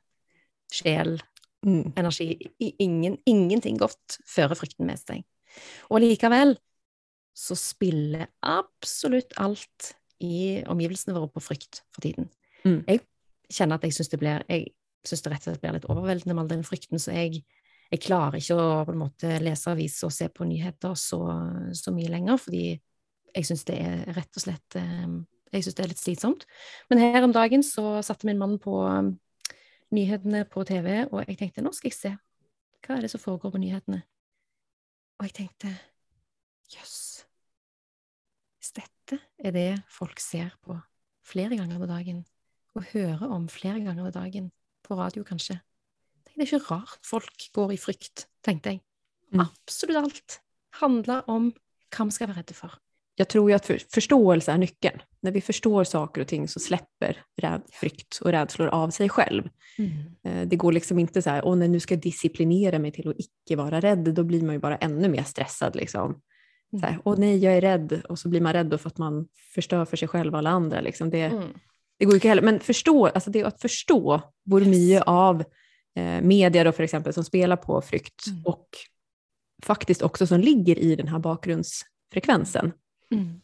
sjel, 0.72 1.20
Mm. 1.66 1.92
energi. 1.96 2.50
Ingen, 2.81 3.18
ingenting 3.26 3.79
godt 3.79 4.18
fører 4.26 4.55
frykten 4.57 4.87
med 4.87 4.96
seg. 4.98 5.24
Og 5.90 6.00
likevel 6.00 6.57
så 7.37 7.55
spiller 7.55 8.26
absolutt 8.42 9.33
alt 9.37 9.94
i 10.21 10.61
omgivelsene 10.69 11.15
våre 11.17 11.31
på 11.33 11.43
frykt 11.43 11.83
for 11.95 12.05
tiden. 12.05 12.29
Mm. 12.65 12.83
Jeg 12.87 13.03
kjenner 13.51 13.81
at 13.81 13.87
jeg 13.87 13.97
syns 13.97 14.13
det 14.13 14.21
blir 14.21 14.45
Jeg 14.49 14.75
syns 15.07 15.25
det 15.25 15.33
rett 15.33 15.47
og 15.47 15.49
slett 15.49 15.63
blir 15.63 15.77
litt 15.79 15.89
overveldende 15.89 16.35
med 16.37 16.43
all 16.43 16.51
den 16.51 16.67
frykten, 16.67 17.01
så 17.01 17.15
jeg, 17.17 17.41
jeg 17.89 18.03
klarer 18.05 18.37
ikke 18.37 18.59
å 18.61 18.85
på 18.85 18.93
en 18.93 19.01
måte 19.01 19.39
lese 19.41 19.73
aviser 19.73 20.11
og 20.11 20.13
se 20.13 20.29
på 20.29 20.45
nyheter 20.45 20.93
så, 20.93 21.21
så 21.73 21.95
mye 21.97 22.13
lenger, 22.13 22.37
fordi 22.37 22.65
jeg 23.31 23.49
syns 23.49 23.65
det 23.69 23.79
er 23.81 24.03
rett 24.17 24.37
og 24.37 24.45
slett 24.45 24.77
eh, 24.77 25.09
Jeg 25.55 25.65
syns 25.65 25.79
det 25.79 25.85
er 25.85 25.91
litt 25.91 26.03
slitsomt. 26.03 26.45
Men 26.91 27.03
her 27.03 27.25
om 27.27 27.33
dagen 27.35 27.65
så 27.67 27.99
satte 28.07 28.29
min 28.29 28.39
mann 28.39 28.59
på 28.63 28.77
um, 28.87 29.17
nyhetene 29.91 30.45
på 30.47 30.63
TV, 30.69 31.09
og 31.11 31.25
jeg 31.25 31.41
tenkte 31.41 31.65
nå 31.65 31.73
skal 31.75 31.91
jeg 31.91 31.97
se. 31.97 32.13
Hva 32.87 32.97
er 32.97 33.03
det 33.03 33.11
som 33.11 33.23
foregår 33.23 33.57
på 33.57 33.63
nyhetene? 33.63 34.05
Og 35.19 35.27
jeg 35.27 35.35
tenkte 35.41 35.73
jøss. 36.71 36.95
Hvis 36.95 37.10
dette 39.11 39.20
er 39.38 39.55
det 39.57 39.83
folk 39.90 40.20
ser 40.23 40.53
på 40.64 40.79
flere 41.27 41.57
ganger 41.57 41.79
på 41.79 41.88
dagen, 41.90 42.23
og 42.75 42.87
hører 42.92 43.27
om 43.29 43.49
flere 43.51 43.81
ganger 43.83 44.07
på 44.07 44.14
dagen, 44.18 44.51
på 44.87 44.96
radio 44.99 45.25
kanskje 45.27 45.61
Det 46.31 46.37
er 46.37 46.46
ikke 46.46 46.70
rart 46.70 47.03
folk 47.05 47.51
går 47.53 47.75
i 47.75 47.77
frykt, 47.81 48.29
tenkte 48.42 48.70
jeg. 48.70 48.81
Mm. 49.33 49.42
Absolutt 49.44 49.99
alt 49.99 50.40
handler 50.81 51.27
om 51.29 51.51
hva 51.90 52.07
vi 52.07 52.14
skal 52.14 52.31
være 52.31 52.42
redde 52.42 52.55
for. 52.55 52.79
Jag 53.20 53.29
tror 53.29 53.51
ju 53.51 53.57
att 53.57 53.66
för, 53.66 53.79
förståelse 53.94 54.53
är 54.53 54.59
nyckeln. 54.59 55.03
När 55.20 55.33
vi 55.33 55.40
förstår 55.40 55.85
saker 55.85 56.20
och 56.20 56.29
ting 56.29 56.49
så 56.49 56.61
släpper 56.61 57.25
frykt 57.73 58.18
och 58.20 58.31
rädslor 58.31 58.68
av 58.68 58.90
sig 58.90 59.09
själv. 59.09 59.49
Eh, 60.25 60.49
Det 60.49 60.57
går 60.57 60.73
liksom 60.73 60.99
inte 60.99 61.23
så 61.23 61.31
här, 61.31 61.44
åh 61.44 61.57
nej, 61.57 61.68
nu 61.68 61.81
ska 61.81 61.94
jag 61.94 62.03
disciplinera 62.03 62.79
mig 62.79 62.92
till 62.92 63.09
att 63.09 63.16
icke 63.18 63.57
vara 63.57 63.81
rädd. 63.81 64.14
Då 64.14 64.25
blir 64.25 64.42
man 64.42 64.55
ju 64.55 64.59
bara 64.59 64.77
ännu 64.77 65.09
mer 65.09 65.23
stressad. 65.23 65.77
Liksom. 65.77 66.20
Så 66.71 66.87
här, 66.87 66.99
åh 67.05 67.15
nej, 67.19 67.39
jag 67.39 67.57
är 67.57 67.61
rädd. 67.61 68.03
Och 68.09 68.19
så 68.19 68.29
blir 68.29 68.41
man 68.41 68.53
rädd 68.53 68.81
för 68.81 68.89
att 68.91 68.99
man 68.99 69.29
förstör 69.55 69.85
för 69.85 69.97
sig 69.97 70.09
själv 70.09 70.33
och 70.33 70.39
alla 70.39 70.51
andra. 70.51 70.81
Liksom. 70.81 71.11
Det, 71.11 71.21
Mm. 71.23 71.49
det 71.99 72.05
går 72.05 72.13
ju 72.13 72.17
inte 72.17 72.29
heller. 72.29 72.43
Men 72.43 72.61
förstå, 72.61 73.07
alltså 73.07 73.31
det 73.31 73.45
att 73.45 73.61
förstå 73.61 74.21
hvor 74.45 74.63
Yes. 74.63 75.03
av 75.07 75.45
eh, 75.95 76.23
media 76.23 76.65
då 76.65 76.73
för 76.73 76.83
exempel 76.83 77.13
som 77.13 77.25
spelar 77.25 77.57
på 77.57 77.81
frykt 77.83 78.27
Mm. 78.27 78.43
och 78.47 78.69
faktiskt 79.63 80.03
också 80.03 80.27
som 80.27 80.41
ligger 80.41 80.79
i 80.79 80.97
den 80.97 81.09
här 81.09 81.19
bakgrundsfrekvensen. 81.19 82.73
Mm. 83.11 83.41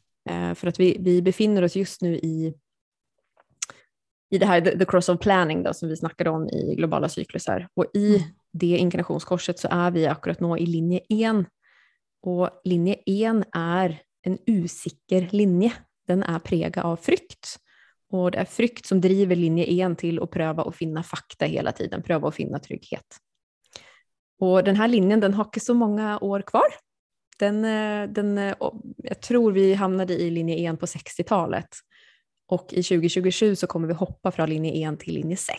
Eh, 0.51 0.55
för 0.55 0.69
att 0.69 0.81
vi, 0.81 0.97
vi 1.01 1.23
befinner 1.23 1.63
oss 1.63 1.77
just 1.77 2.03
nu 2.03 2.17
i 2.17 2.55
i 4.31 4.39
det 4.39 4.47
här 4.47 4.61
the, 4.61 4.79
the 4.79 4.85
cross 4.85 5.09
of 5.09 5.21
planning 5.21 5.63
då, 5.63 5.75
som 5.75 5.89
vi 5.89 5.97
snackade 5.97 6.31
om 6.31 6.49
i 6.49 6.75
globala 6.77 7.09
cyklusar. 7.09 7.69
Och 7.75 7.87
i 7.95 8.17
Mm. 8.17 8.29
det 8.53 8.67
inkarnationskorset 8.67 9.59
så 9.59 9.69
är 9.71 9.91
vi 9.91 10.07
akkurat 10.07 10.41
nå 10.41 10.57
i 10.59 10.67
linje 10.67 11.01
1. 11.09 11.47
Och 12.27 12.51
linje 12.65 12.95
1 12.95 13.47
är 13.53 14.03
en 14.23 14.39
usikker 14.47 15.29
linje. 15.33 15.73
Den 16.07 16.23
är 16.23 16.39
präglad 16.39 16.85
av 16.87 16.97
frykt. 16.97 17.57
Och 18.11 18.31
det 18.31 18.39
är 18.39 18.45
frykt 18.45 18.87
som 18.87 19.01
driver 19.01 19.37
linje 19.37 19.87
1 19.91 19.99
till 19.99 20.23
att 20.23 20.31
pröva 20.31 20.63
att 20.63 20.77
finna 20.77 21.03
fakta 21.03 21.45
hela 21.45 21.73
tiden, 21.73 22.03
pröva 22.03 22.29
att 22.29 22.35
finna 22.35 22.59
trygghet. 22.59 23.17
Och 24.39 24.65
den 24.65 24.77
här 24.77 24.89
linjen 24.89 25.21
den 25.21 25.35
har 25.35 25.45
inte 25.45 25.61
så 25.61 25.75
många 25.75 26.19
år 26.19 26.43
kvar. 26.43 26.67
Den, 27.39 27.65
eh, 27.65 28.09
den, 28.09 28.39
eh, 28.39 28.55
jag 28.97 29.21
tror 29.21 29.53
vi 29.53 29.75
hamnade 29.75 30.15
i 30.15 30.31
linje 30.31 30.73
1 30.73 30.81
på 30.81 30.87
60-talet. 30.87 31.69
Och 32.47 32.73
i 32.73 32.83
2027 32.83 33.57
så 33.57 33.67
kommer 33.67 33.89
vi 33.89 33.95
hoppa 33.95 34.31
från 34.31 34.49
linje 34.49 34.89
1 34.89 35.01
till 35.01 35.15
linje 35.15 35.37
6. 35.37 35.55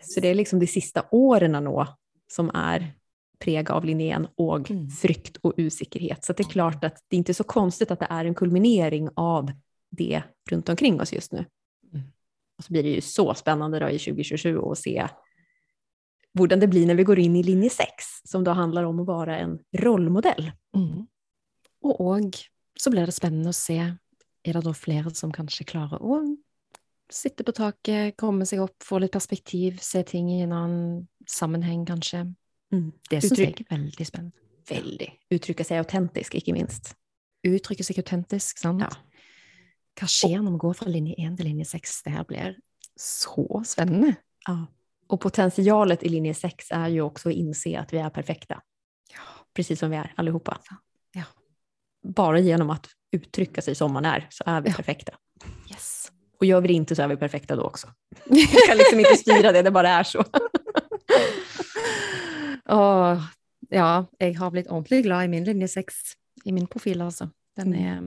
Så 0.00 0.20
det 0.20 0.28
är 0.28 0.34
liksom 0.34 0.58
de 0.58 0.66
sista 0.66 1.04
åren 1.10 1.64
nå 1.64 1.96
som 2.28 2.50
är 2.54 2.94
prägade 3.44 3.72
av 3.72 3.84
linje 3.84 4.16
1 4.16 4.30
och 4.36 4.70
Mm. 4.70 4.90
frykt 4.90 5.36
och 5.42 5.58
osäkerhet. 5.58 6.24
Så 6.24 6.32
det 6.32 6.42
är 6.42 6.50
klart 6.50 6.84
att 6.84 6.96
det 7.08 7.16
är 7.16 7.18
inte 7.18 7.34
så 7.34 7.44
konstigt 7.44 7.90
att 7.90 8.00
det 8.00 8.06
är 8.10 8.24
en 8.24 8.34
kulminering 8.34 9.08
av 9.16 9.52
det 9.90 10.22
runt 10.50 10.68
omkring 10.68 11.00
oss 11.00 11.12
just 11.12 11.32
nu. 11.32 11.44
Mm. 11.92 12.06
Och 12.58 12.64
så 12.64 12.72
blir 12.72 12.82
det 12.82 12.88
ju 12.88 13.00
så 13.00 13.34
spännande 13.34 13.78
då 13.78 13.88
i 13.88 13.98
2027 13.98 14.58
att 14.58 14.78
se 14.78 15.08
hur 16.38 16.46
det 16.46 16.66
blir 16.66 16.86
när 16.86 16.94
vi 16.94 17.04
går 17.04 17.18
in 17.18 17.36
i 17.36 17.42
linje 17.42 17.70
6, 17.70 17.88
som 18.24 18.44
då 18.44 18.50
handlar 18.50 18.84
om 18.84 19.00
att 19.00 19.06
vara 19.06 19.38
en 19.38 19.58
rollmodell. 19.72 20.52
Mm. 20.76 21.06
Og 21.84 22.00
òg 22.00 22.36
så 22.80 22.90
blir 22.90 23.06
det 23.06 23.12
spennende 23.12 23.52
å 23.52 23.52
se 23.52 23.76
er 24.44 24.52
det 24.52 24.64
da 24.64 24.72
flere 24.72 25.12
som 25.14 25.32
kanskje 25.32 25.66
klarer 25.68 26.02
å 26.02 26.36
sitte 27.12 27.44
på 27.44 27.52
taket, 27.52 28.16
komme 28.16 28.46
seg 28.48 28.62
opp, 28.64 28.76
få 28.82 28.98
litt 28.98 29.12
perspektiv, 29.12 29.78
se 29.80 30.02
ting 30.02 30.30
i 30.32 30.40
en 30.42 30.52
annen 30.52 31.06
sammenheng, 31.28 31.84
kanskje. 32.74 33.00
Det 33.10 33.22
jeg 33.22 33.30
Uttrykk- 33.30 33.60
er 33.64 33.76
veldig 33.76 34.06
spennende. 34.06 34.32
Veldig. 34.70 35.08
Uttrycka 35.30 35.64
sig 35.64 35.78
autentisk, 35.78 36.34
ikke 36.34 36.52
minst. 36.56 36.94
Uttrykke 37.46 37.84
seg 37.84 37.98
autentisk, 38.00 38.58
sant? 38.62 38.80
Ja. 38.80 38.88
Hva 40.00 40.06
skjer 40.08 40.40
når 40.42 40.52
vi 40.56 40.58
går 40.64 40.74
fra 40.78 40.88
linje 40.90 41.14
1 41.18 41.36
til 41.36 41.46
linje 41.46 41.64
6? 41.68 42.02
Det 42.06 42.12
her 42.14 42.24
blir 42.24 42.54
så 42.96 43.62
spennende. 43.66 44.14
Ja. 44.48 44.66
Och 45.08 45.20
potentialet 45.20 46.02
i 46.02 46.08
linje 46.08 46.34
6 46.34 46.70
är 46.70 46.88
ju 46.88 47.00
också 47.02 47.28
att 47.28 47.34
inse 47.34 47.78
att 47.78 47.92
vi 47.92 47.98
är 47.98 48.10
perfekta. 48.10 48.62
Precis 49.54 49.78
som 49.78 49.90
vi 49.90 49.96
är 49.96 50.12
allihopa. 50.16 50.58
Ja. 51.14 51.22
Bara 52.02 52.38
genom 52.40 52.70
att 52.70 52.86
uttrycka 53.12 53.62
sig 53.62 53.74
som 53.74 53.92
man 53.92 54.04
är 54.04 54.26
så 54.30 54.44
är 54.46 54.60
vi 54.60 54.68
Ja. 54.70 54.74
perfekta. 54.76 55.12
Yes. 55.70 56.12
Och 56.40 56.46
gör 56.46 56.60
vi 56.60 56.68
det 56.68 56.74
inte 56.74 56.96
så 56.96 57.02
är 57.02 57.08
vi 57.08 57.16
perfekta 57.16 57.56
då 57.56 57.62
också. 57.62 57.88
Vi 58.30 58.46
kan 58.46 58.76
liksom 58.76 58.98
inte 59.00 59.16
styra 59.16 59.52
det, 59.52 59.62
det 59.62 59.70
bara 59.70 59.88
är 59.88 60.02
så. 60.04 60.24
Åh, 62.72 63.24
ja, 63.70 63.88
jeg 64.20 64.36
har 64.38 64.52
blitt 64.52 64.70
ordentlig 64.70 65.04
glad 65.06 65.26
i 65.26 65.32
min 65.32 65.46
linje 65.46 65.68
6, 65.68 66.02
i 66.44 66.52
min 66.52 66.68
profil, 66.70 67.02
altså. 67.04 67.28
Den 67.58 67.74
er, 67.78 68.02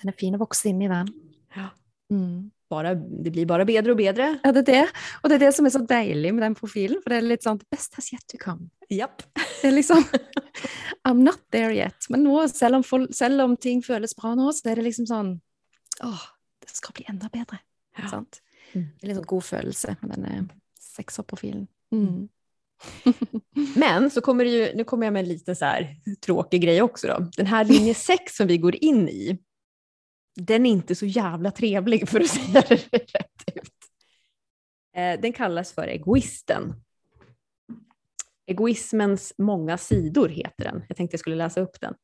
den 0.00 0.12
er 0.12 0.18
fin 0.18 0.36
å 0.36 0.40
vokse 0.42 0.70
inn 0.70 0.82
i, 0.82 0.90
den. 0.90 1.10
Ja. 1.56 1.70
Mm. 2.12 2.50
Bara, 2.72 2.94
det 2.94 3.30
blir 3.34 3.46
bara 3.46 3.64
bedre 3.68 3.90
och 3.92 3.96
bedre. 3.96 4.38
Ja, 4.42 4.52
det 4.52 4.62
er 4.62 4.68
det. 4.70 4.84
Og 5.20 5.28
det 5.28 5.36
er 5.36 5.42
det 5.44 5.50
som 5.56 5.66
er 5.68 5.74
så 5.74 5.82
deilig 5.84 6.30
med 6.32 6.44
den 6.46 6.54
profilen, 6.56 7.02
for 7.02 7.12
det 7.12 7.18
er 7.20 7.26
litt 7.34 7.44
sånn 7.44 7.60
best 7.72 7.98
has 7.98 8.08
yet 8.14 8.24
to 8.32 8.40
come. 8.40 8.70
Japp. 8.88 9.26
Det 9.34 9.68
er 9.68 9.74
liksom 9.76 10.06
I'm 11.08 11.20
not 11.20 11.42
there 11.52 11.74
yet. 11.76 12.08
Men 12.08 12.24
nå, 12.24 12.38
selv 12.48 12.80
om, 12.80 13.08
selv 13.12 13.44
om 13.44 13.58
ting 13.60 13.82
føles 13.84 14.16
bra 14.16 14.32
nå, 14.38 14.48
så 14.56 14.72
er 14.72 14.80
det 14.80 14.86
liksom 14.88 15.08
sånn 15.10 15.34
Åh, 16.02 16.22
det 16.64 16.72
skal 16.72 16.96
bli 16.96 17.04
enda 17.12 17.28
bedre. 17.32 17.60
Ja. 17.98 18.08
Sant? 18.08 18.40
Mm. 18.72 18.88
Det 18.96 19.04
er 19.04 19.10
litt 19.10 19.20
sånn 19.20 19.32
god 19.34 19.44
følelse 19.44 19.96
med 20.00 20.14
denne 20.14 20.38
sekserprofilen. 20.80 21.66
Mm. 21.92 22.30
Men 23.76 24.10
så 24.10 24.20
kommer 24.20 24.44
det 24.44 24.50
ju, 24.50 24.74
nu 24.74 24.84
kommer 24.84 25.06
jag 25.06 25.12
med 25.12 25.20
en 25.20 25.28
liten 25.28 25.56
så 25.56 25.64
här 25.64 25.96
tråkig 26.26 26.62
grej 26.62 26.82
också 26.82 27.06
då. 27.06 27.30
Den 27.36 27.46
här 27.46 27.64
linje 27.64 27.94
6 28.08 28.36
som 28.36 28.46
vi 28.46 28.58
går 28.58 28.84
in 28.84 29.08
i, 29.08 29.38
den 30.36 30.66
är 30.66 30.70
inte 30.70 30.94
så 30.94 31.06
jävla 31.06 31.50
trevlig 31.50 32.08
för 32.08 32.20
att 32.20 32.28
säga 32.28 32.64
det 32.68 32.74
rätt 32.74 33.44
ut. 33.54 33.72
Eh, 34.96 35.20
Den 35.20 35.32
kallas 35.32 35.72
för 35.72 35.88
egoisten. 35.88 36.74
Egoismens 38.46 39.34
många 39.38 39.78
sidor 39.78 40.28
heter 40.28 40.64
den. 40.64 40.84
Jag 40.88 40.96
tänkte 40.96 41.14
jag 41.14 41.20
skulle 41.20 41.36
läsa 41.36 41.60
upp 41.60 41.80
den. 41.80 41.94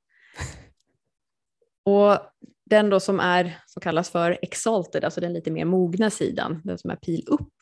Och 1.85 2.19
den 2.65 2.91
då 2.91 3.01
som, 3.01 3.21
är, 3.21 3.59
som 3.67 3.81
kallas 3.81 4.11
för 4.11 4.39
exalted, 4.43 5.05
alltså 5.05 5.21
den 5.21 5.33
lite 5.33 5.51
mer 5.51 5.65
mogna 5.65 6.11
sidan, 6.11 6.61
den 6.65 6.79
som 6.79 6.91
är 6.91 6.97
pil 6.97 7.25
upp, 7.27 7.53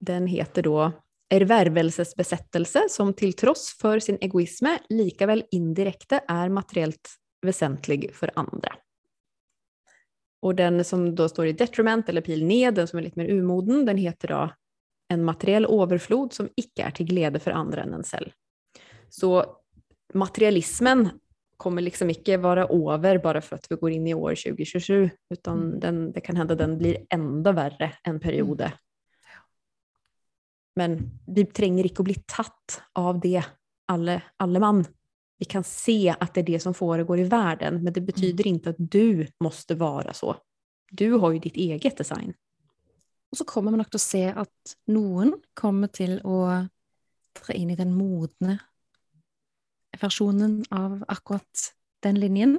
den 0.00 0.26
heter 0.26 0.62
då 0.62 0.92
ervärvelsesbesättelse 1.30 2.86
som 2.88 3.14
till 3.14 3.32
trots 3.32 3.78
för 3.78 3.98
sin 3.98 4.18
egoism 4.20 4.66
likaväl 4.88 5.44
indirekte 5.50 6.20
är 6.28 6.48
materiellt 6.48 7.10
väsentlig 7.46 8.14
för 8.14 8.30
andra. 8.34 8.74
Och 10.42 10.54
den 10.54 10.84
som 10.84 11.14
då 11.14 11.28
står 11.28 11.46
i 11.46 11.52
detriment 11.52 12.08
eller 12.08 12.20
pil 12.20 12.44
ned, 12.44 12.74
den 12.74 12.88
som 12.88 12.98
är 12.98 13.02
lite 13.02 13.18
mer 13.18 13.30
umoden, 13.30 13.84
den 13.84 13.96
heter 13.96 14.28
då 14.28 14.50
en 15.08 15.24
materiell 15.24 15.64
överflod 15.64 16.32
som 16.32 16.48
icke 16.56 16.82
är 16.82 16.90
till 16.90 17.06
glädje 17.06 17.40
för 17.40 17.50
andra 17.50 17.82
än 17.82 17.94
en 17.94 18.02
själv. 18.02 18.30
Så 19.08 19.44
materialismen 20.14 21.08
kommer 21.56 21.82
liksom 21.82 22.10
icke 22.10 22.36
vara 22.36 22.64
över 22.64 23.18
bara 23.18 23.40
för 23.40 23.56
att 23.56 23.66
vi 23.70 23.76
går 23.76 23.90
in 23.90 24.06
i 24.06 24.14
år 24.14 24.34
2027, 24.34 25.10
utan 25.34 25.62
Mm. 25.62 25.80
den, 25.80 26.12
det 26.12 26.20
kan 26.20 26.36
hända 26.36 26.54
den 26.54 26.78
blir 26.78 27.06
ända 27.10 27.52
värre 27.52 27.92
en 28.02 28.20
period. 28.20 28.70
Men 30.76 31.10
vi 31.26 31.44
tränger 31.46 31.84
inte 31.84 32.00
att 32.00 32.04
bli 32.04 32.22
tatt 32.26 32.82
av 32.92 33.20
det, 33.20 33.44
alle, 33.86 34.22
alle 34.36 34.60
man. 34.60 34.84
Vi 35.38 35.44
kan 35.44 35.64
se 35.64 36.14
att 36.20 36.34
det 36.34 36.40
är 36.40 36.44
det 36.44 36.60
som 36.60 36.74
foregår 36.74 37.18
i 37.18 37.24
världen, 37.24 37.84
men 37.84 37.92
det 37.92 38.00
betyder 38.00 38.46
inte 38.46 38.70
att 38.70 38.76
du 38.78 39.26
måste 39.40 39.74
vara 39.74 40.12
så. 40.12 40.36
Du 40.90 41.10
har 41.12 41.32
ju 41.32 41.38
ditt 41.38 41.56
eget 41.56 41.96
design. 41.96 42.34
Og 43.30 43.38
så 43.38 43.44
kommer 43.44 43.70
vi 43.70 43.76
nok 43.76 43.90
til 43.90 43.98
å 43.98 44.04
se 44.04 44.22
at 44.30 44.76
noen 44.86 45.32
kommer 45.54 45.88
til 45.88 46.20
å 46.24 46.68
tre 47.36 47.56
inn 47.58 47.70
i 47.70 47.76
den 47.76 47.92
modne 47.92 48.58
versjonen 50.00 50.62
av 50.70 51.04
akkurat 51.08 51.72
den 52.02 52.20
linjen, 52.20 52.58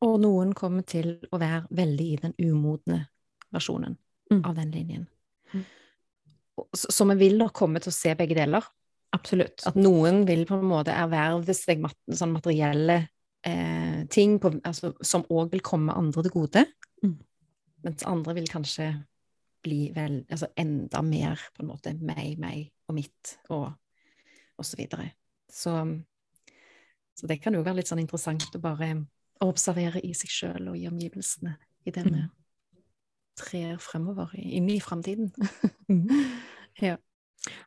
og 0.00 0.20
noen 0.22 0.54
kommer 0.54 0.82
til 0.82 1.18
å 1.30 1.38
være 1.38 1.66
veldig 1.70 2.06
i 2.12 2.16
den 2.16 2.34
umodne 2.38 3.06
versjonen 3.50 3.96
Mm. 4.30 4.44
av 4.44 4.54
den 4.54 4.70
linjen. 4.70 5.06
Så, 6.76 7.06
vi 7.12 7.16
vil 7.20 7.38
nok 7.40 7.54
komme 7.56 7.80
til 7.82 7.92
å 7.92 7.96
se 7.96 8.14
begge 8.18 8.36
deler. 8.38 8.64
Absolut. 9.16 9.62
At 9.68 9.78
noen 9.78 10.24
vil 10.28 10.44
på 10.48 10.58
en 10.58 10.68
måte 10.68 10.92
erverve 10.92 11.54
seg 11.56 11.80
mat, 11.80 11.96
sånn 12.12 12.34
materielle 12.34 12.98
eh, 13.46 14.02
ting 14.12 14.36
på, 14.42 14.52
altså, 14.68 14.92
som 15.04 15.24
òg 15.32 15.54
vil 15.54 15.64
komme 15.64 15.96
andre 15.96 16.26
til 16.26 16.36
gode, 16.40 16.66
Mm. 16.98 17.14
mens 17.86 18.02
andre 18.10 18.32
vil 18.34 18.48
kanskje 18.50 18.88
bli 19.62 19.92
vel, 19.94 20.24
altså 20.26 20.48
enda 20.58 20.98
mer 21.02 21.38
på 21.54 21.62
en 21.62 21.68
måte 21.68 21.92
meg, 21.94 22.34
meg 22.42 22.72
og 22.88 22.96
mitt 22.96 23.36
og, 23.54 23.68
og 24.58 24.66
så 24.66 24.76
videre. 24.80 25.12
Så, 25.46 25.76
så 27.14 27.30
det 27.30 27.38
kan 27.42 27.54
jo 27.54 27.62
være 27.62 27.78
litt 27.78 27.90
sånn 27.90 28.02
interessant 28.02 28.50
å 28.54 28.62
bare 28.62 28.90
observere 29.46 30.02
i 30.02 30.10
seg 30.18 30.32
sjøl 30.34 30.72
og 30.72 30.78
i 30.78 30.88
omgivelsene 30.90 31.54
i 31.86 31.94
vi 31.94 32.02
Mm. 32.02 32.30
Trer 33.38 33.76
fremover, 33.80 34.30
i- 34.34 34.56
inn 34.58 34.68
i 34.70 34.80
framtiden. 34.80 35.30
ja. 36.80 36.96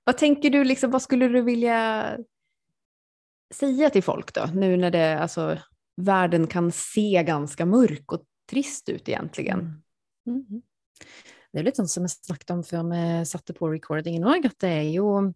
Vad 0.04 0.18
tänker 0.18 0.50
du, 0.50 0.64
liksom, 0.64 0.92
vad 0.92 1.02
skulle 1.02 1.28
du 1.28 1.42
vilja 1.42 2.18
säga 3.54 3.90
till 3.90 4.04
folk 4.04 4.34
då? 4.34 4.46
Nu 4.54 4.78
när 4.78 4.92
det, 4.92 5.20
alltså, 5.20 5.58
världen 5.98 6.48
kan 6.48 6.72
se 6.72 7.24
ganska 7.28 7.66
mörk 7.66 8.12
och 8.12 8.24
trist 8.50 8.90
ut 8.90 9.10
egentligen. 9.10 9.60
Mm. 10.28 10.46
Mhm. 10.50 10.62
Det 11.52 11.60
jo 11.60 11.66
litt 11.68 11.76
sånn 11.82 11.88
som 11.92 12.06
vi 12.06 12.10
snakket 12.14 12.52
om 12.54 12.62
før 12.64 12.84
vi 12.88 13.00
satte 13.28 13.52
på 13.58 13.68
recordingen 13.74 14.24
òg, 14.24 14.46
at 14.48 14.56
det 14.64 14.70
er 14.72 14.90
jo 14.96 15.34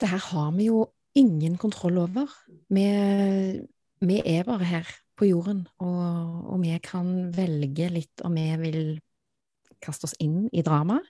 Det 0.00 0.08
her 0.08 0.22
har 0.32 0.50
vi 0.52 0.66
jo 0.70 0.86
ingen 1.16 1.56
kontroll 1.60 1.98
over. 1.98 2.28
Vi, 2.68 2.86
vi 4.00 4.16
er 4.24 4.44
bare 4.44 4.64
her 4.68 4.88
på 5.16 5.28
jorden, 5.30 5.64
og, 5.80 6.46
og 6.52 6.62
vi 6.62 6.76
kan 6.84 7.30
velge 7.34 7.88
litt 7.92 8.24
om 8.24 8.36
vi 8.36 8.46
vil 8.60 8.80
kaste 9.82 10.08
oss 10.08 10.16
inn 10.22 10.46
i 10.52 10.64
drama, 10.66 11.00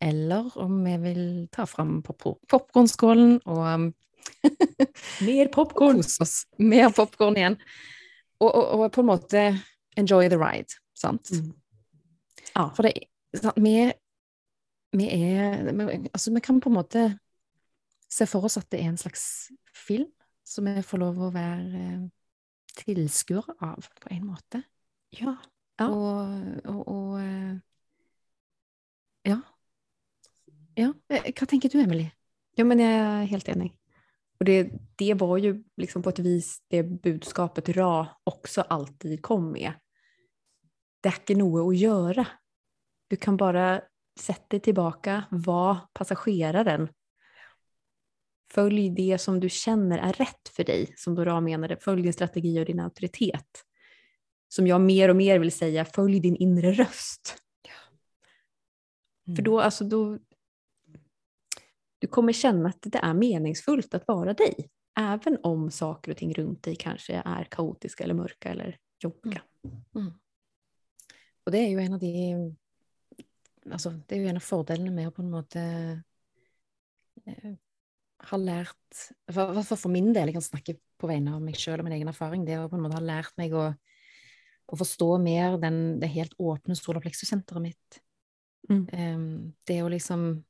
eller 0.00 0.50
om 0.58 0.80
vi 0.84 0.96
vil 1.02 1.24
ta 1.52 1.66
fram 1.68 2.00
pop 2.02 2.24
popkornskålen 2.48 3.40
og 3.44 3.64
um, 3.66 3.90
Mer 5.26 5.48
oss. 5.54 6.34
Mer 6.58 6.90
popkorn 6.92 7.36
igjen. 7.36 7.56
Og, 8.40 8.48
og, 8.48 8.64
og 8.76 8.92
på 8.92 9.02
en 9.02 9.08
måte 9.08 9.42
enjoy 10.00 10.28
the 10.28 10.38
ride, 10.40 10.76
sant? 10.96 11.30
Mm. 11.32 11.52
Ja. 12.54 12.68
For 12.76 12.86
det, 12.86 12.94
sant, 13.36 13.60
vi, 13.60 13.74
vi 14.96 15.08
er 15.08 15.72
vi, 15.72 15.88
Altså, 16.12 16.32
vi 16.34 16.44
kan 16.44 16.60
på 16.60 16.72
en 16.72 16.78
måte 16.78 17.04
se 18.10 18.26
for 18.26 18.44
oss 18.48 18.58
at 18.60 18.68
det 18.72 18.82
er 18.82 18.90
en 18.90 19.00
slags 19.00 19.50
film 19.76 20.08
som 20.46 20.66
vi 20.66 20.82
får 20.82 21.04
lov 21.04 21.20
å 21.20 21.32
være 21.34 22.10
tilskuere 22.76 23.54
av, 23.60 23.88
på 24.00 24.12
en 24.14 24.26
måte. 24.26 24.62
Ja. 25.16 25.36
ja. 25.80 25.88
Og, 25.88 26.62
og, 26.64 26.88
og, 26.88 27.60
ja. 29.26 29.40
ja. 30.78 30.92
Eh, 31.10 31.30
Hva 31.32 31.46
tenker 31.46 31.72
du, 31.72 31.80
Emily? 31.82 32.08
Ja, 32.58 32.66
men 32.66 32.82
jeg 32.82 32.96
er 32.96 33.30
helt 33.30 33.48
enig. 33.48 33.72
Och 34.40 34.46
det, 34.46 34.72
det 34.96 35.14
var 35.14 35.38
ju 35.38 35.64
liksom 35.76 36.02
på 36.02 36.08
ett 36.10 36.18
vis 36.18 36.62
det 36.68 36.82
budskapet 36.82 37.68
Ra 37.68 38.06
också 38.24 38.60
alltid 38.60 39.22
kom 39.22 39.52
med. 39.52 39.72
Det 41.00 41.08
är 41.08 41.14
inte 41.20 41.34
något 41.34 41.68
att 41.68 41.80
göra. 41.80 42.26
Du 43.08 43.16
kan 43.16 43.36
bara 43.36 43.82
sätta 44.20 44.46
dig 44.48 44.60
tillbaka, 44.60 45.24
vara 45.30 45.80
passageraren 45.92 46.88
Följ 48.52 48.90
det 48.90 49.18
som 49.18 49.40
du 49.40 49.48
känner 49.48 49.98
är 49.98 50.12
rätt 50.12 50.48
för 50.48 50.64
dig, 50.64 50.94
som 50.96 51.14
då 51.14 51.24
Ra 51.24 51.40
menade. 51.40 51.76
Följ 51.76 52.02
din 52.02 52.12
strategi 52.12 52.60
och 52.60 52.64
din 52.64 52.80
auktoritet. 52.80 53.64
Som 54.48 54.66
jag 54.66 54.80
mer 54.80 55.08
och 55.08 55.16
mer 55.16 55.38
vill 55.38 55.52
säga, 55.52 55.84
följ 55.84 56.20
din 56.20 56.36
inre 56.36 56.72
röst. 56.72 57.36
Mm. 59.26 59.36
För 59.36 59.42
då, 59.42 59.60
alltså 59.60 59.84
då, 59.84 60.18
du 61.98 62.06
kommer 62.06 62.32
känna 62.32 62.68
att 62.68 62.82
det 62.82 62.98
är 62.98 63.14
meningsfullt 63.14 63.94
att 63.94 64.08
vara 64.08 64.34
dig. 64.34 64.70
Även 64.98 65.38
om 65.42 65.70
saker 65.70 66.10
och 66.10 66.16
ting 66.16 66.34
runt 66.34 66.62
dig 66.62 66.76
kanske 66.76 67.22
är 67.24 67.44
kaotiska 67.44 68.04
eller 68.04 68.14
mörka 68.14 68.48
eller 68.48 68.78
jobbiga. 69.02 69.42
Og 71.46 71.52
det 71.52 71.60
er 71.64 71.70
jo 71.72 71.80
en 71.82 71.94
av 71.96 72.00
de 72.00 72.56
Altså, 73.70 73.90
det 74.08 74.16
er 74.16 74.22
jo 74.22 74.28
en 74.30 74.38
av 74.40 74.44
fordelene 74.44 74.90
med 74.94 75.10
å 75.10 75.12
på 75.12 75.20
en 75.22 75.30
måte 75.30 75.62
eh, 78.20 78.26
ha 78.30 78.38
lært 78.40 79.00
I 79.30 79.34
hvert 79.34 79.64
fall 79.66 79.78
for 79.78 79.92
min 79.92 80.12
del, 80.12 80.30
jeg 80.30 80.36
kan 80.38 80.44
snakke 80.44 80.76
på 81.00 81.08
vegne 81.10 81.36
av 81.36 81.44
meg 81.44 81.58
sjøl 81.58 81.80
og 81.80 81.86
min 81.86 81.96
egen 81.96 82.10
erfaring, 82.12 82.44
det 82.46 82.58
å 82.60 82.68
på 82.68 82.76
en 82.76 82.84
måte 82.84 82.98
ha 82.98 83.04
lært 83.04 83.32
meg 83.40 83.54
å, 83.56 83.70
å 84.70 84.78
forstå 84.78 85.10
mer 85.22 85.56
den, 85.62 85.98
det 86.02 86.12
helt 86.12 86.36
åpne 86.38 86.76
solarplexus-senteret 86.78 87.64
mitt. 87.64 88.00
Mm. 88.68 88.82
Em, 88.92 89.28
det 89.66 89.80
å 89.82 89.88
liksom 89.90 90.44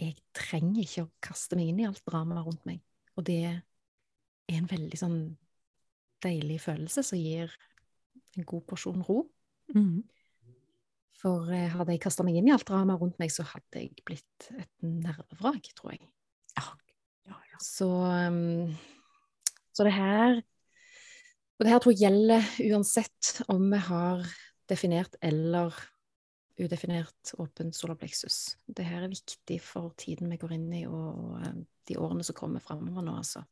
Jeg 0.00 0.16
trenger 0.32 0.80
ikke 0.80 1.02
å 1.04 1.10
kaste 1.20 1.58
meg 1.58 1.68
inn 1.68 1.82
i 1.82 1.84
alt 1.84 2.00
dramaet 2.06 2.46
rundt 2.46 2.62
meg. 2.64 2.78
Og 3.20 3.26
det 3.28 3.42
er 3.44 3.58
en 4.56 4.68
veldig 4.70 4.96
sånn 4.96 5.18
deilig 6.24 6.56
følelse 6.64 7.04
som 7.04 7.20
gir 7.20 7.52
en 8.38 8.46
god 8.48 8.64
porsjon 8.70 9.04
ro. 9.04 9.26
Mm. 9.74 10.00
For 11.20 11.52
eh, 11.52 11.68
hadde 11.74 11.92
jeg 11.92 12.02
kasta 12.06 12.24
meg 12.24 12.38
inn 12.40 12.48
i 12.48 12.54
alt 12.54 12.64
dramaet 12.68 13.02
rundt 13.02 13.20
meg, 13.20 13.32
så 13.34 13.44
hadde 13.44 13.82
jeg 13.82 14.06
blitt 14.08 14.48
et 14.56 14.70
nervevrak, 14.80 15.68
tror 15.76 15.92
jeg. 15.92 16.08
Ja. 17.30 17.40
Så, 17.62 17.88
um, 17.88 18.76
så 19.76 19.86
det 19.86 19.94
her 19.94 20.40
Og 20.40 21.66
det 21.66 21.72
her 21.74 21.82
tror 21.84 21.92
jeg 21.92 22.06
gjelder 22.06 22.46
uansett 22.70 23.42
om 23.52 23.66
vi 23.68 23.80
har 23.84 24.22
definert 24.70 25.16
eller 25.20 25.74
udefinert 26.60 27.34
åpen 27.40 27.72
solarplexus. 27.72 28.56
Det 28.66 28.84
her 28.84 29.04
er 29.04 29.12
viktig 29.12 29.58
for 29.64 29.92
tiden 30.00 30.30
vi 30.32 30.38
går 30.40 30.54
inn 30.56 30.70
i, 30.76 30.84
og, 30.88 31.08
og 31.20 31.34
eh, 31.40 31.58
de 31.88 31.96
årene 32.00 32.24
som 32.26 32.36
kommer 32.36 32.64
framover 32.64 33.04
nå, 33.04 33.16
altså. 33.22 33.42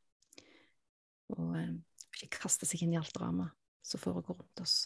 Og 1.36 1.56
eh, 1.58 1.74
ikke 2.18 2.44
kaste 2.44 2.68
seg 2.68 2.84
inn 2.84 2.94
i 2.94 3.00
alt 3.00 3.12
drama 3.16 3.48
som 3.84 4.02
foregår 4.02 4.40
rundt 4.40 4.62
oss. 4.64 4.76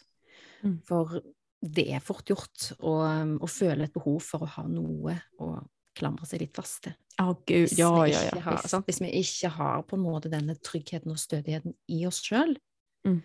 Mm. 0.63 0.77
For 0.87 1.19
det 1.63 1.87
er 1.95 2.03
fort 2.03 2.27
gjort 2.27 2.71
å, 2.79 2.95
å 3.39 3.49
føle 3.51 3.87
et 3.87 3.95
behov 3.95 4.19
for 4.25 4.43
å 4.43 4.51
ha 4.57 4.65
noe 4.67 5.15
å 5.39 5.53
klamre 5.95 6.25
seg 6.25 6.41
litt 6.43 6.55
fast 6.55 6.83
til. 6.87 6.95
Ja, 7.19 7.27
gud. 7.33 7.73
Ja, 7.77 7.91
ja, 8.09 8.21
ja. 8.29 8.39
har? 8.41 8.63
Hvis 8.87 9.01
vi 9.01 9.11
ikke 9.19 9.49
har 9.53 9.83
på 9.87 9.95
en 9.97 10.03
måte 10.05 10.31
denne 10.33 10.55
tryggheten 10.57 11.11
og 11.13 11.19
stødigheten 11.21 11.75
i 11.87 12.05
oss 12.09 12.21
sjøl, 12.25 12.57
Mm. 13.05 13.17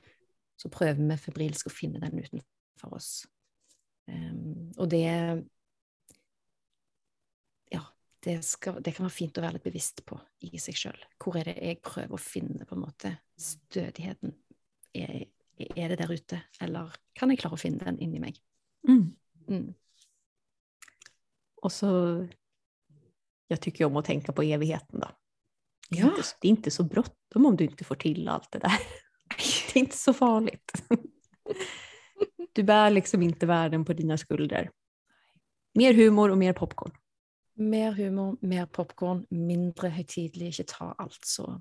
så 0.59 0.69
prøver 0.69 0.99
vi 0.99 1.17
febrilsk 1.17 1.69
å 1.69 1.71
finne 1.71 2.01
den 2.03 2.19
utenfor 2.19 2.97
oss. 2.97 3.27
Em, 4.09 4.73
og 4.77 4.89
det 4.91 5.05
Ja, 7.71 7.85
det, 8.25 8.45
skal, 8.45 8.81
det 8.83 8.95
kan 8.97 9.07
være 9.07 9.15
fint 9.15 9.39
å 9.39 9.45
være 9.45 9.53
litt 9.59 9.63
bevisst 9.69 10.03
på 10.05 10.19
i 10.41 10.59
seg 10.59 10.75
sjøl. 10.75 10.99
Hvor 11.23 11.37
er 11.39 11.45
det 11.45 11.57
jeg 11.63 11.81
prøver 11.83 12.17
å 12.17 12.21
finne 12.21 12.67
på 12.67 12.75
en 12.75 12.83
måte 12.83 13.15
stødigheten? 13.39 14.35
Er, 14.95 15.27
er 15.77 15.89
det 15.89 15.99
der 16.01 16.11
ute, 16.11 16.43
eller 16.61 16.91
kan 17.15 17.31
jeg 17.31 17.39
klare 17.39 17.55
å 17.55 17.61
finne 17.61 17.85
den 17.85 17.99
inni 18.03 18.19
meg? 18.19 18.41
Mm. 18.89 19.15
Mm. 19.49 19.75
Och 21.63 21.73
så, 21.73 22.27
jag 23.49 23.61
tycker 23.61 23.85
om 23.85 23.97
att 23.97 24.05
tänka 24.05 24.33
på 24.33 24.43
evigheten 24.43 25.01
då. 25.01 25.09
Det 25.91 25.99
är, 25.99 26.01
Ja. 26.01 26.07
inte, 26.07 26.23
det 26.41 26.49
är 26.49 26.51
inte 26.51 26.71
så 26.71 26.83
bråttom 26.83 27.47
om 27.47 27.57
du 27.57 27.65
inte 27.65 27.85
får 27.85 27.95
till 27.95 28.29
allt 28.29 28.53
det 28.53 28.59
där. 28.59 28.73
Det 29.73 29.77
är 29.77 29.81
inte 29.81 29.97
så 29.97 30.13
farligt. 30.13 30.73
Du 32.53 32.63
bär 32.63 32.91
liksom 32.91 33.23
inte 33.23 33.47
världen 33.47 33.85
på 33.85 33.93
dina 33.93 34.19
skuldror. 34.19 34.71
Mer 35.75 35.95
humor 35.95 36.31
och 36.31 36.39
mer 36.39 36.53
popcorn. 36.53 36.91
Mer 37.55 37.93
humor, 37.93 38.37
mer 38.41 38.67
popkorn, 38.67 39.27
mindre 39.31 39.89
høytidelig, 39.91 40.49
ikke 40.49 40.65
ta 40.67 40.95
alt 40.99 41.25
så 41.27 41.61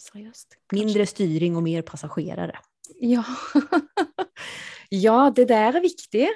seriøst. 0.00 0.56
kanskje. 0.68 0.84
Mindre 0.84 1.06
styrning 1.06 1.56
och 1.56 1.62
mer 1.62 1.82
passagerare. 1.82 2.58
Ja. 3.00 3.24
ja, 4.90 5.30
det 5.36 5.48
der 5.48 5.76
er 5.76 5.80
viktig. 5.80 6.28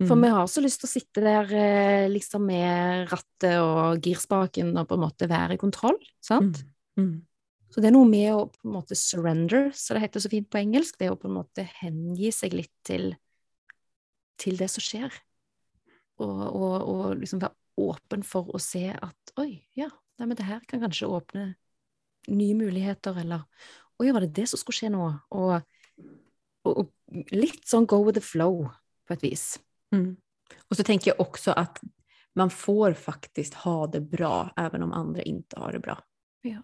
For 0.00 0.16
Mm. 0.16 0.22
vi 0.22 0.28
har 0.32 0.46
så 0.48 0.62
lyst 0.64 0.80
til 0.80 0.88
å 0.88 0.94
sitte 0.94 1.20
der 1.20 1.50
eh, 1.52 2.08
liksom 2.08 2.46
med 2.48 3.10
rattet 3.10 3.58
og 3.60 4.00
girspaken 4.00 4.70
og 4.80 4.88
på 4.88 4.96
en 4.96 5.02
måte 5.02 5.28
være 5.28 5.54
i 5.54 5.60
kontroll. 5.60 5.98
sant? 6.24 6.62
Mm. 6.96 7.04
Mm. 7.04 7.26
Så 7.70 7.82
det 7.82 7.90
er 7.90 7.94
noe 7.94 8.08
med 8.08 8.32
å 8.32 8.46
på 8.48 8.64
en 8.64 8.72
måte 8.74 8.96
surrender, 8.96 9.70
så 9.76 9.94
det 9.94 10.02
heter 10.06 10.24
så 10.24 10.30
fint 10.32 10.48
på 10.50 10.58
engelsk. 10.58 10.96
Det 10.98 11.06
er 11.06 11.12
å 11.12 11.20
på 11.20 11.28
en 11.28 11.36
måte 11.36 11.68
hengi 11.82 12.32
seg 12.32 12.56
litt 12.56 12.72
til, 12.82 13.12
til 14.40 14.56
det 14.56 14.70
som 14.72 14.82
skjer. 14.82 15.12
Og, 16.18 16.40
og, 16.48 16.88
og 16.88 17.20
liksom 17.20 17.44
være 17.44 17.54
åpen 17.80 18.24
for 18.26 18.50
å 18.56 18.58
se 18.58 18.88
at 18.90 19.34
oi, 19.40 19.62
ja, 19.78 19.88
nei, 20.18 20.32
det 20.34 20.48
her 20.48 20.64
kan 20.68 20.80
kanskje 20.80 21.08
åpne 21.12 21.54
nye 22.28 22.56
muligheter, 22.58 23.20
eller 23.20 23.44
oi, 24.00 24.10
var 24.12 24.24
det 24.24 24.34
det 24.34 24.48
som 24.48 24.58
skulle 24.60 24.80
skje 24.80 24.90
nå? 24.92 25.06
Og, 25.30 25.60
og, 26.66 26.72
og 26.74 27.24
litt 27.32 27.68
sånn 27.68 27.86
go 27.88 28.02
with 28.02 28.18
the 28.18 28.24
flow, 28.24 28.66
på 29.06 29.16
et 29.16 29.22
vis. 29.28 29.58
Mm. 29.92 30.16
Och 30.68 30.76
så 30.76 30.84
tänker 30.84 31.10
jag 31.10 31.20
också 31.20 31.52
att 31.52 31.80
man 32.34 32.50
får 32.50 32.92
faktiskt 32.92 33.54
ha 33.54 33.86
det 33.86 34.00
bra 34.00 34.52
även 34.56 34.82
om 34.82 34.92
andra 34.92 35.22
inte 35.22 35.60
har 35.60 35.72
det 35.72 35.78
bra. 35.78 36.04
Ja. 36.40 36.62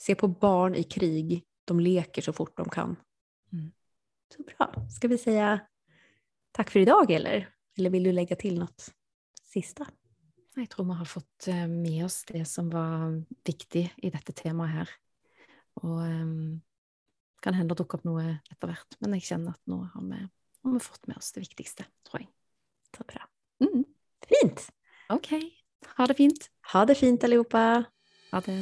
Se 0.00 0.14
på 0.14 0.28
barn 0.28 0.74
i 0.74 0.82
krig, 0.82 1.44
de 1.64 1.80
leker 1.80 2.22
så 2.22 2.32
fort 2.32 2.56
de 2.56 2.68
kan. 2.68 2.96
Mm. 3.52 3.72
Så 4.36 4.42
bra. 4.42 4.88
Ska 4.90 5.08
vi 5.08 5.18
säga 5.18 5.60
tack 6.52 6.70
för 6.70 6.80
idag 6.80 7.10
eller? 7.10 7.48
Eller 7.78 7.90
vill 7.90 8.04
du 8.04 8.12
lägga 8.12 8.36
till 8.36 8.58
något 8.58 8.94
sista? 9.42 9.86
Jeg 10.54 10.70
tror 10.70 10.84
vi 10.84 10.92
har 10.92 11.04
fått 11.04 11.48
eh, 11.48 11.66
med 11.66 12.04
oss 12.04 12.24
det 12.28 12.44
som 12.44 12.70
var 12.70 13.24
viktig 13.44 13.94
i 13.96 14.10
dette 14.10 14.32
temaet 14.36 14.74
her. 14.74 14.90
Og 15.80 16.02
um, 16.04 16.60
kan 17.40 17.56
det 17.56 17.76
dukker 17.78 17.98
opp 17.98 18.04
noe 18.04 18.24
etter 18.50 18.68
hvert, 18.68 18.98
men 19.00 19.16
jeg 19.16 19.30
kjenner 19.30 19.56
at 19.56 19.70
nå 19.70 19.78
har 19.94 20.04
vi, 20.10 20.18
har 20.70 20.78
vi 20.78 20.84
fått 20.84 21.06
med 21.06 21.16
oss 21.16 21.32
det 21.32 21.42
viktigste, 21.44 21.86
tror 22.08 22.22
jeg. 22.22 22.30
Så 22.96 23.04
bra. 23.08 23.26
Mm. 23.64 23.84
Fint! 24.28 24.68
OK. 25.08 25.32
Ha 25.96 26.06
det 26.06 26.16
fint. 26.16 26.50
Ha 26.72 26.84
det 26.84 26.98
fint 26.98 27.24
allihopa! 27.24 27.84
Ha 28.32 28.40
det. 28.46 28.58